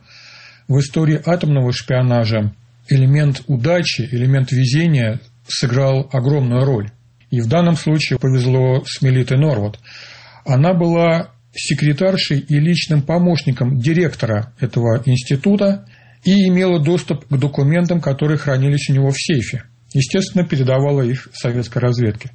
в 0.67 0.79
истории 0.79 1.21
атомного 1.25 1.73
шпионажа 1.73 2.55
элемент 2.89 3.43
удачи, 3.47 4.09
элемент 4.11 4.51
везения 4.51 5.21
сыграл 5.47 6.09
огромную 6.13 6.65
роль. 6.65 6.91
И 7.31 7.43
в 7.43 7.49
данном 7.49 7.77
случае 7.77 8.19
повезло 8.19 8.83
с 8.87 9.03
Мелитой 9.03 9.39
Норвуд. 9.39 9.79
Она 10.47 10.73
была 10.73 11.33
секретаршей 11.53 12.39
и 12.39 12.59
личным 12.59 13.03
помощником 13.03 13.79
директора 13.79 14.55
этого 14.59 15.03
института– 15.05 15.87
и 16.25 16.49
имела 16.49 16.83
доступ 16.83 17.27
к 17.27 17.39
документам, 17.39 18.01
которые 18.01 18.39
хранились 18.39 18.89
у 18.91 18.95
него 18.95 19.11
в 19.11 19.17
сейфе. 19.19 19.65
Естественно, 19.95 20.45
передавала 20.45 21.03
их 21.03 21.29
советской 21.33 21.79
разведке. 21.79 22.31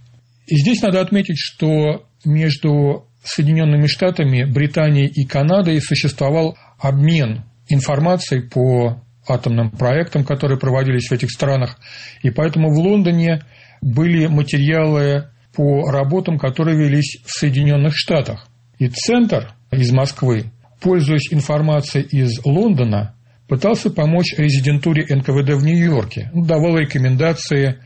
И 0.48 0.58
здесь 0.58 0.82
надо 0.82 1.02
отметить, 1.02 1.38
что 1.38 2.06
между 2.26 3.08
Соединенными 3.24 3.88
Штатами, 3.88 4.44
Британией 4.44 5.08
и 5.08 5.26
Канадой 5.26 5.80
существовал 5.82 6.58
обмен 6.80 7.46
информацией 7.70 8.42
по 8.42 9.02
атомным 9.28 9.72
проектам, 9.72 10.26
которые 10.26 10.60
проводились 10.60 11.08
в 11.10 11.14
этих 11.14 11.32
странах. 11.32 11.80
И 12.22 12.30
поэтому 12.30 12.70
в 12.70 12.78
Лондоне 12.78 13.44
были 13.82 14.28
материалы 14.28 15.30
по 15.56 15.90
работам, 15.90 16.38
которые 16.38 16.78
велись 16.78 17.22
в 17.26 17.32
Соединенных 17.32 17.94
Штатах. 17.96 18.48
И 18.80 18.90
Центр 18.90 19.54
из 19.72 19.92
Москвы, 19.92 20.52
пользуясь 20.82 21.32
информацией 21.32 22.04
из 22.04 22.44
Лондона, 22.44 23.13
пытался 23.48 23.90
помочь 23.90 24.34
резидентуре 24.38 25.04
НКВД 25.04 25.54
в 25.54 25.64
Нью-Йорке, 25.64 26.30
ну, 26.34 26.46
давал 26.46 26.78
рекомендации 26.78 27.80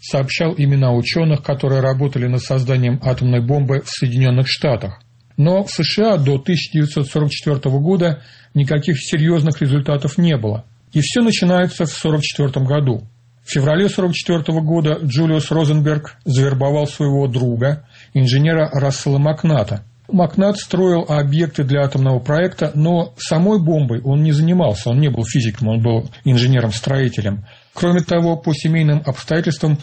сообщал 0.00 0.54
имена 0.56 0.92
ученых, 0.92 1.42
которые 1.42 1.80
работали 1.80 2.26
над 2.26 2.42
созданием 2.42 3.00
атомной 3.02 3.40
бомбы 3.40 3.80
в 3.80 3.88
Соединенных 3.88 4.46
Штатах. 4.48 5.00
Но 5.36 5.64
в 5.64 5.70
США 5.70 6.16
до 6.16 6.34
1944 6.34 7.58
года 7.80 8.22
никаких 8.52 8.96
серьезных 8.98 9.60
результатов 9.60 10.18
не 10.18 10.36
было. 10.36 10.64
И 10.92 11.00
все 11.00 11.22
начинается 11.22 11.86
в 11.86 12.04
1944 12.04 12.66
году. 12.66 13.08
В 13.44 13.50
феврале 13.50 13.86
1944 13.86 14.60
года 14.60 14.98
Джулиус 15.02 15.50
Розенберг 15.50 16.16
завербовал 16.24 16.86
своего 16.86 17.26
друга, 17.26 17.86
инженера 18.14 18.70
Рассела 18.72 19.18
Макната. 19.18 19.84
Макнат 20.08 20.56
строил 20.56 21.06
объекты 21.08 21.64
для 21.64 21.82
атомного 21.82 22.18
проекта, 22.18 22.72
но 22.74 23.14
самой 23.16 23.60
бомбой 23.60 24.00
он 24.02 24.22
не 24.22 24.32
занимался, 24.32 24.90
он 24.90 25.00
не 25.00 25.08
был 25.08 25.24
физиком, 25.24 25.68
он 25.68 25.82
был 25.82 26.10
инженером-строителем. 26.24 27.46
Кроме 27.72 28.00
того, 28.00 28.36
по 28.36 28.52
семейным 28.52 29.02
обстоятельствам 29.04 29.78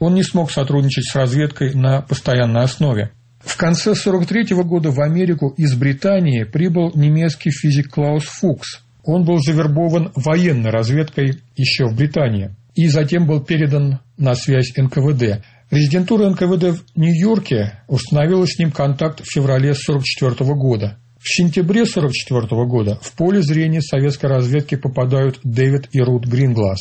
он 0.00 0.14
не 0.14 0.22
смог 0.22 0.50
сотрудничать 0.50 1.04
с 1.04 1.14
разведкой 1.14 1.74
на 1.74 2.02
постоянной 2.02 2.62
основе. 2.62 3.12
В 3.40 3.56
конце 3.56 3.92
1943 3.92 4.56
года 4.64 4.90
в 4.90 5.00
Америку 5.00 5.54
из 5.56 5.74
Британии 5.74 6.44
прибыл 6.44 6.90
немецкий 6.94 7.50
физик 7.50 7.90
Клаус 7.90 8.24
Фукс. 8.24 8.82
Он 9.04 9.24
был 9.24 9.38
завербован 9.38 10.12
военной 10.14 10.70
разведкой 10.70 11.40
еще 11.56 11.86
в 11.86 11.96
Британии 11.96 12.54
и 12.74 12.88
затем 12.88 13.26
был 13.26 13.42
передан 13.42 14.00
на 14.18 14.34
связь 14.34 14.72
НКВД. 14.76 15.42
Резидентура 15.70 16.28
НКВД 16.28 16.76
в 16.76 16.82
Нью-Йорке 16.96 17.74
установила 17.86 18.44
с 18.44 18.58
ним 18.58 18.72
контакт 18.72 19.20
в 19.20 19.32
феврале 19.32 19.70
1944 19.70 20.54
года. 20.54 20.98
В 21.20 21.28
сентябре 21.28 21.82
1944 21.82 22.66
года 22.66 22.98
в 23.00 23.12
поле 23.12 23.40
зрения 23.40 23.80
советской 23.80 24.26
разведки 24.26 24.74
попадают 24.74 25.38
Дэвид 25.44 25.88
и 25.92 26.00
Рут 26.00 26.26
Гринглас, 26.26 26.78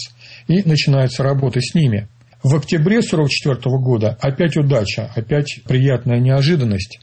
и 0.48 0.64
начинается 0.64 1.22
работа 1.22 1.60
с 1.62 1.76
ними. 1.76 2.08
В 2.42 2.56
октябре 2.56 3.00
1944 3.00 3.78
года 3.78 4.18
опять 4.22 4.58
удача, 4.58 5.12
опять 5.14 5.60
приятная 5.68 6.20
неожиданность. 6.20 7.00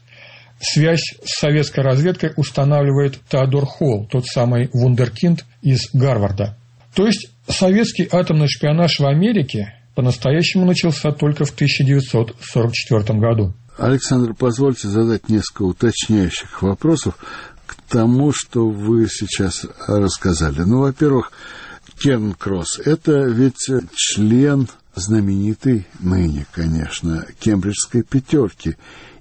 Связь 0.59 1.15
с 1.23 1.39
советской 1.39 1.81
разведкой 1.81 2.33
устанавливает 2.35 3.19
Теодор 3.29 3.65
Холл, 3.65 4.07
тот 4.07 4.25
самый 4.25 4.69
вундеркинд 4.73 5.45
из 5.61 5.89
Гарварда. 5.93 6.57
То 6.95 7.05
есть 7.05 7.29
советский 7.47 8.09
атомный 8.11 8.47
шпионаж 8.47 8.99
в 8.99 9.05
Америке 9.05 9.76
по-настоящему 9.97 10.63
начался 10.63 11.11
только 11.11 11.43
в 11.43 11.49
1944 11.49 13.19
году. 13.19 13.55
Александр, 13.79 14.35
позвольте 14.35 14.87
задать 14.89 15.27
несколько 15.27 15.63
уточняющих 15.63 16.61
вопросов 16.61 17.15
к 17.65 17.75
тому, 17.89 18.31
что 18.31 18.69
вы 18.69 19.07
сейчас 19.09 19.65
рассказали. 19.87 20.61
Ну, 20.61 20.81
во-первых, 20.81 21.31
Кен 21.99 22.35
Кросс– 22.35 22.77
это 22.85 23.23
ведь 23.23 23.71
член 23.95 24.67
знаменитый 24.93 25.87
ныне, 25.99 26.45
конечно, 26.51 27.25
кембриджской 27.39 28.03
пятерки 28.03 28.75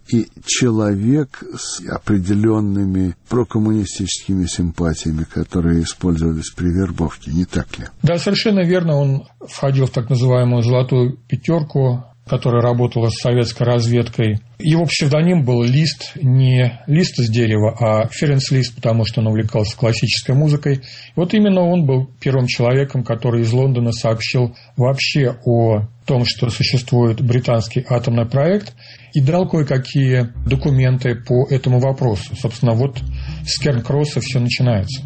и 0.09 0.29
человек 0.45 1.43
с 1.59 1.81
определенными 1.89 3.15
прокоммунистическими 3.29 4.47
симпатиями, 4.47 5.25
которые 5.25 5.83
использовались 5.83 6.51
при 6.51 6.69
вербовке, 6.69 7.33
не 7.33 7.45
так 7.45 7.79
ли? 7.79 7.87
Да, 8.03 8.19
совершенно 8.19 8.61
верно. 8.61 8.97
Он 8.97 9.25
входил 9.41 9.87
в 9.87 9.91
так 9.91 10.09
называемую 10.09 10.63
«золотую 10.63 11.19
пятерку», 11.29 12.05
которая 12.29 12.61
работала 12.61 13.09
с 13.09 13.21
советской 13.21 13.63
разведкой. 13.63 14.41
Его 14.59 14.85
псевдоним 14.85 15.45
был 15.45 15.63
Лист, 15.63 16.13
не 16.17 16.81
Лист 16.87 17.19
из 17.21 17.31
дерева, 17.31 17.77
а 17.79 18.09
Ференс 18.09 18.51
Лист, 18.51 18.75
потому 18.75 19.05
что 19.05 19.21
он 19.21 19.29
увлекался 19.29 19.77
классической 19.77 20.35
музыкой. 20.35 20.77
И 20.77 20.81
вот 21.15 21.35
именно 21.35 21.61
он 21.61 21.87
был 21.87 22.11
первым 22.21 22.47
человеком, 22.47 23.05
который 23.05 23.43
из 23.43 23.53
Лондона 23.53 23.93
сообщил 23.93 24.57
вообще 24.77 25.37
о 25.45 25.87
том, 26.05 26.25
что 26.25 26.51
существует 26.51 27.21
британский 27.21 27.85
атомный 27.89 28.27
проект, 28.27 28.75
и 29.13 29.21
дал 29.21 29.49
кое-какие 29.49 30.33
документы 30.47 31.15
по 31.15 31.47
этому 31.49 31.81
вопросу. 31.81 32.35
Собственно, 32.37 32.73
вот 32.73 32.99
с 33.45 33.59
Кернкросса 33.59 34.21
все 34.21 34.41
начинается. 34.41 35.03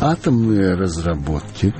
Атомные 0.00 0.76
разработки 0.76 1.74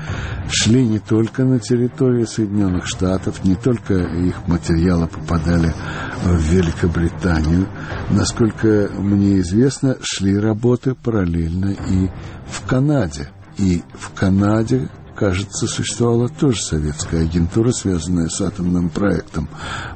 шли 0.51 0.87
не 0.87 0.99
только 0.99 1.45
на 1.45 1.59
территории 1.59 2.25
Соединенных 2.27 2.87
Штатов, 2.87 3.45
не 3.45 3.55
только 3.55 3.95
их 3.95 4.47
материалы 4.47 5.07
попадали 5.07 5.75
в 6.23 6.37
Великобританию. 6.37 7.67
Насколько 8.11 8.91
мне 8.93 9.41
известно, 9.41 9.97
шли 10.03 10.39
работы 10.39 10.95
параллельно 10.95 11.71
и 11.89 12.11
в 12.47 12.67
Канаде. 12.67 13.31
И 13.57 13.83
в 13.95 14.11
Канаде, 14.13 14.91
кажется, 15.17 15.67
существовала 15.67 16.29
тоже 16.29 16.61
советская 16.61 17.23
агентура, 17.23 17.73
связанная 17.73 18.29
с 18.29 18.41
атомным 18.43 18.91
проектом. 18.91 19.49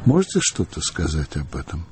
Можете 0.07 0.41
что-то 0.41 0.81
сказать 0.81 1.37
об 1.37 1.55
этом? 1.55 1.87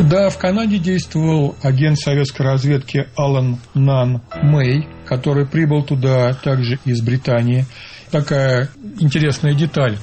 Да, 0.00 0.30
в 0.30 0.38
Канаде 0.38 0.78
действовал 0.78 1.56
агент 1.62 1.98
советской 1.98 2.42
разведки 2.42 3.08
Алан 3.16 3.58
Нан 3.74 4.22
Мэй, 4.42 4.86
который 5.06 5.46
прибыл 5.46 5.82
туда 5.82 6.32
также 6.34 6.78
из 6.84 7.02
Британии. 7.02 7.66
Такая 8.10 8.68
интересная 9.00 9.54
деталь. 9.54 9.98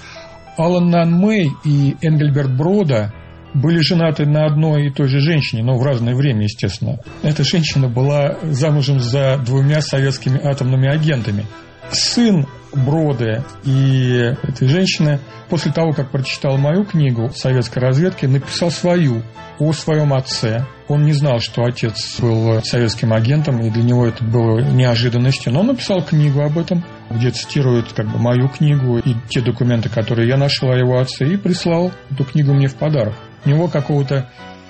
Алан 0.58 0.90
Нан 0.90 1.12
Мэй 1.12 1.52
и 1.64 1.96
Энгельберт 2.02 2.56
Брода 2.56 3.14
были 3.54 3.80
женаты 3.80 4.26
на 4.26 4.46
одной 4.46 4.88
и 4.88 4.92
той 4.92 5.08
же 5.08 5.20
женщине, 5.20 5.64
но 5.64 5.78
в 5.78 5.84
разное 5.84 6.14
время, 6.14 6.44
естественно. 6.44 7.00
Эта 7.24 7.44
женщина 7.44 7.88
была 7.88 8.38
замужем 8.44 9.00
за 9.00 9.38
двумя 9.38 9.80
советскими 9.80 10.46
атомными 10.46 10.90
агентами. 10.90 11.46
Сын 11.92 12.46
Броды 12.74 13.44
и 13.64 14.34
этой 14.44 14.68
женщины 14.68 15.20
после 15.50 15.72
того, 15.72 15.94
как 15.94 16.12
прочитал 16.12 16.58
мою 16.58 16.84
книгу 16.84 17.30
советской 17.34 17.80
разведки, 17.80 18.26
написал 18.26 18.70
свою 18.70 19.22
о 19.60 19.72
своем 19.72 20.14
отце. 20.14 20.66
Он 20.88 21.04
не 21.04 21.14
знал, 21.14 21.40
что 21.40 21.64
отец 21.64 22.20
был 22.20 22.62
советским 22.64 23.14
агентом, 23.14 23.62
и 23.62 23.70
для 23.70 23.84
него 23.84 24.06
это 24.06 24.24
было 24.24 24.60
неожиданностью. 24.60 25.54
Но 25.54 25.62
он 25.62 25.68
написал 25.68 26.04
книгу 26.04 26.42
об 26.42 26.58
этом, 26.58 26.84
где 27.10 27.30
цитирует 27.32 27.94
как 27.94 28.12
бы 28.12 28.20
мою 28.20 28.50
книгу 28.50 28.98
и 28.98 29.16
те 29.30 29.42
документы, 29.42 29.90
которые 29.90 30.28
я 30.28 30.38
нашел 30.38 30.70
о 30.70 30.78
его 30.78 31.00
отце, 31.00 31.26
и 31.26 31.38
прислал 31.38 31.92
эту 32.12 32.26
книгу 32.26 32.54
мне 32.54 32.68
в 32.68 32.76
подарок. 32.76 33.16
У 33.46 33.50
него 33.50 33.68
какого-то 33.68 34.30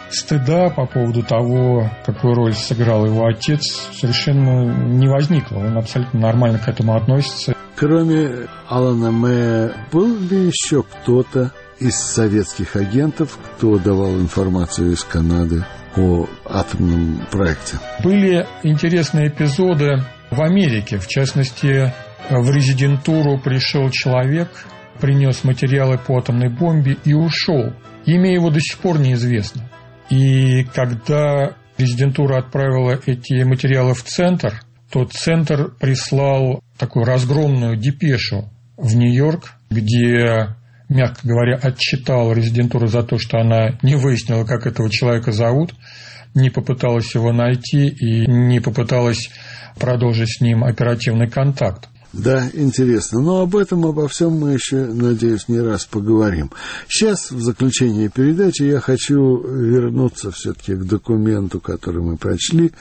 стыда 0.09 0.69
по 0.69 0.85
поводу 0.85 1.23
того, 1.23 1.89
какую 2.05 2.35
роль 2.35 2.53
сыграл 2.53 3.05
его 3.05 3.25
отец, 3.25 3.89
совершенно 3.93 4.65
не 4.87 5.07
возникло. 5.07 5.57
Он 5.57 5.77
абсолютно 5.77 6.19
нормально 6.19 6.59
к 6.59 6.67
этому 6.67 6.95
относится. 6.95 7.53
Кроме 7.75 8.47
Алана 8.69 9.11
Мэя, 9.11 9.73
был 9.91 10.17
ли 10.17 10.47
еще 10.47 10.83
кто-то 10.83 11.51
из 11.79 11.95
советских 11.95 12.75
агентов, 12.75 13.37
кто 13.57 13.77
давал 13.77 14.15
информацию 14.15 14.93
из 14.93 15.03
Канады 15.03 15.65
о 15.97 16.27
атомном 16.45 17.27
проекте? 17.31 17.79
Были 18.01 18.47
интересные 18.63 19.27
эпизоды 19.27 20.03
в 20.31 20.41
Америке. 20.41 20.97
В 20.99 21.07
частности, 21.07 21.93
в 22.29 22.49
резидентуру 22.49 23.37
пришел 23.39 23.89
человек, 23.89 24.49
принес 24.99 25.43
материалы 25.43 25.97
по 25.97 26.17
атомной 26.17 26.49
бомбе 26.49 26.97
и 27.03 27.13
ушел. 27.13 27.73
Имя 28.05 28.33
его 28.33 28.49
до 28.49 28.59
сих 28.59 28.77
пор 28.79 28.99
неизвестно. 28.99 29.69
И 30.09 30.63
когда 30.73 31.55
резидентура 31.77 32.39
отправила 32.39 32.99
эти 33.05 33.43
материалы 33.43 33.93
в 33.93 34.03
центр, 34.03 34.61
то 34.91 35.05
центр 35.05 35.71
прислал 35.79 36.61
такую 36.77 37.05
разгромную 37.05 37.75
депешу 37.75 38.49
в 38.77 38.95
Нью-Йорк, 38.95 39.53
где, 39.69 40.55
мягко 40.89 41.27
говоря, 41.27 41.55
отчитал 41.55 42.31
резидентуру 42.33 42.87
за 42.87 43.03
то, 43.03 43.17
что 43.17 43.39
она 43.39 43.77
не 43.81 43.95
выяснила, 43.95 44.45
как 44.45 44.67
этого 44.67 44.89
человека 44.89 45.31
зовут, 45.31 45.73
не 46.33 46.49
попыталась 46.49 47.13
его 47.15 47.31
найти 47.31 47.87
и 47.87 48.27
не 48.27 48.59
попыталась 48.59 49.29
продолжить 49.79 50.37
с 50.37 50.41
ним 50.41 50.63
оперативный 50.63 51.29
контакт. 51.29 51.89
Да, 52.17 52.49
интересно. 52.53 53.19
Но 53.19 53.41
об 53.41 53.57
этом, 53.57 53.85
обо 53.85 54.07
всем 54.07 54.39
мы 54.39 54.53
еще, 54.53 54.85
надеюсь, 54.85 55.49
не 55.49 55.59
раз 55.59 55.85
поговорим. 55.85 56.49
Сейчас, 56.87 57.29
в 57.29 57.41
заключение 57.41 58.09
передачи, 58.09 58.63
я 58.63 58.79
хочу 58.79 59.45
вернуться 59.45 60.31
все-таки 60.31 60.75
к 60.75 60.85
документу, 60.85 61.59
который 61.59 62.01
мы 62.01 62.15
прочли. 62.15 62.71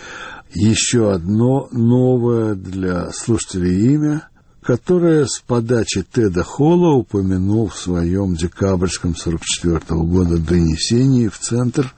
Еще 0.55 1.13
одно 1.13 1.69
новое 1.73 2.55
для 2.55 3.11
слушателей 3.11 3.95
имя, 3.95 4.29
которое 4.63 5.27
с 5.27 5.41
подачи 5.45 6.05
Теда 6.13 6.45
Холла 6.45 6.95
упомянул 6.95 7.69
в 7.69 7.77
своем 7.77 8.37
декабрьском 8.37 9.17
44 9.17 9.79
-го 9.79 10.07
года 10.07 10.39
донесении 10.39 11.27
в 11.27 11.39
Центр 11.41 11.93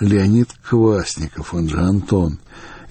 Леонид 0.00 0.48
Квасников, 0.66 1.52
он 1.52 1.68
же 1.68 1.80
Антон. 1.80 2.38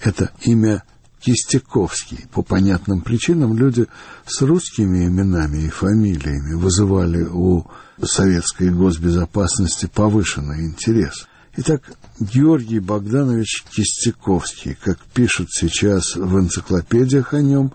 Это 0.00 0.30
имя 0.42 0.84
Кистяковский. 1.20 2.26
По 2.32 2.42
понятным 2.42 3.00
причинам 3.00 3.56
люди 3.56 3.86
с 4.26 4.42
русскими 4.42 5.06
именами 5.06 5.62
и 5.62 5.68
фамилиями 5.68 6.54
вызывали 6.54 7.24
у 7.24 7.66
советской 8.02 8.70
госбезопасности 8.70 9.90
повышенный 9.92 10.66
интерес. 10.66 11.26
Итак, 11.56 11.82
Георгий 12.20 12.78
Богданович 12.78 13.64
Кистяковский, 13.70 14.76
как 14.80 14.98
пишут 15.06 15.48
сейчас 15.50 16.14
в 16.14 16.38
энциклопедиях 16.38 17.34
о 17.34 17.42
нем, 17.42 17.72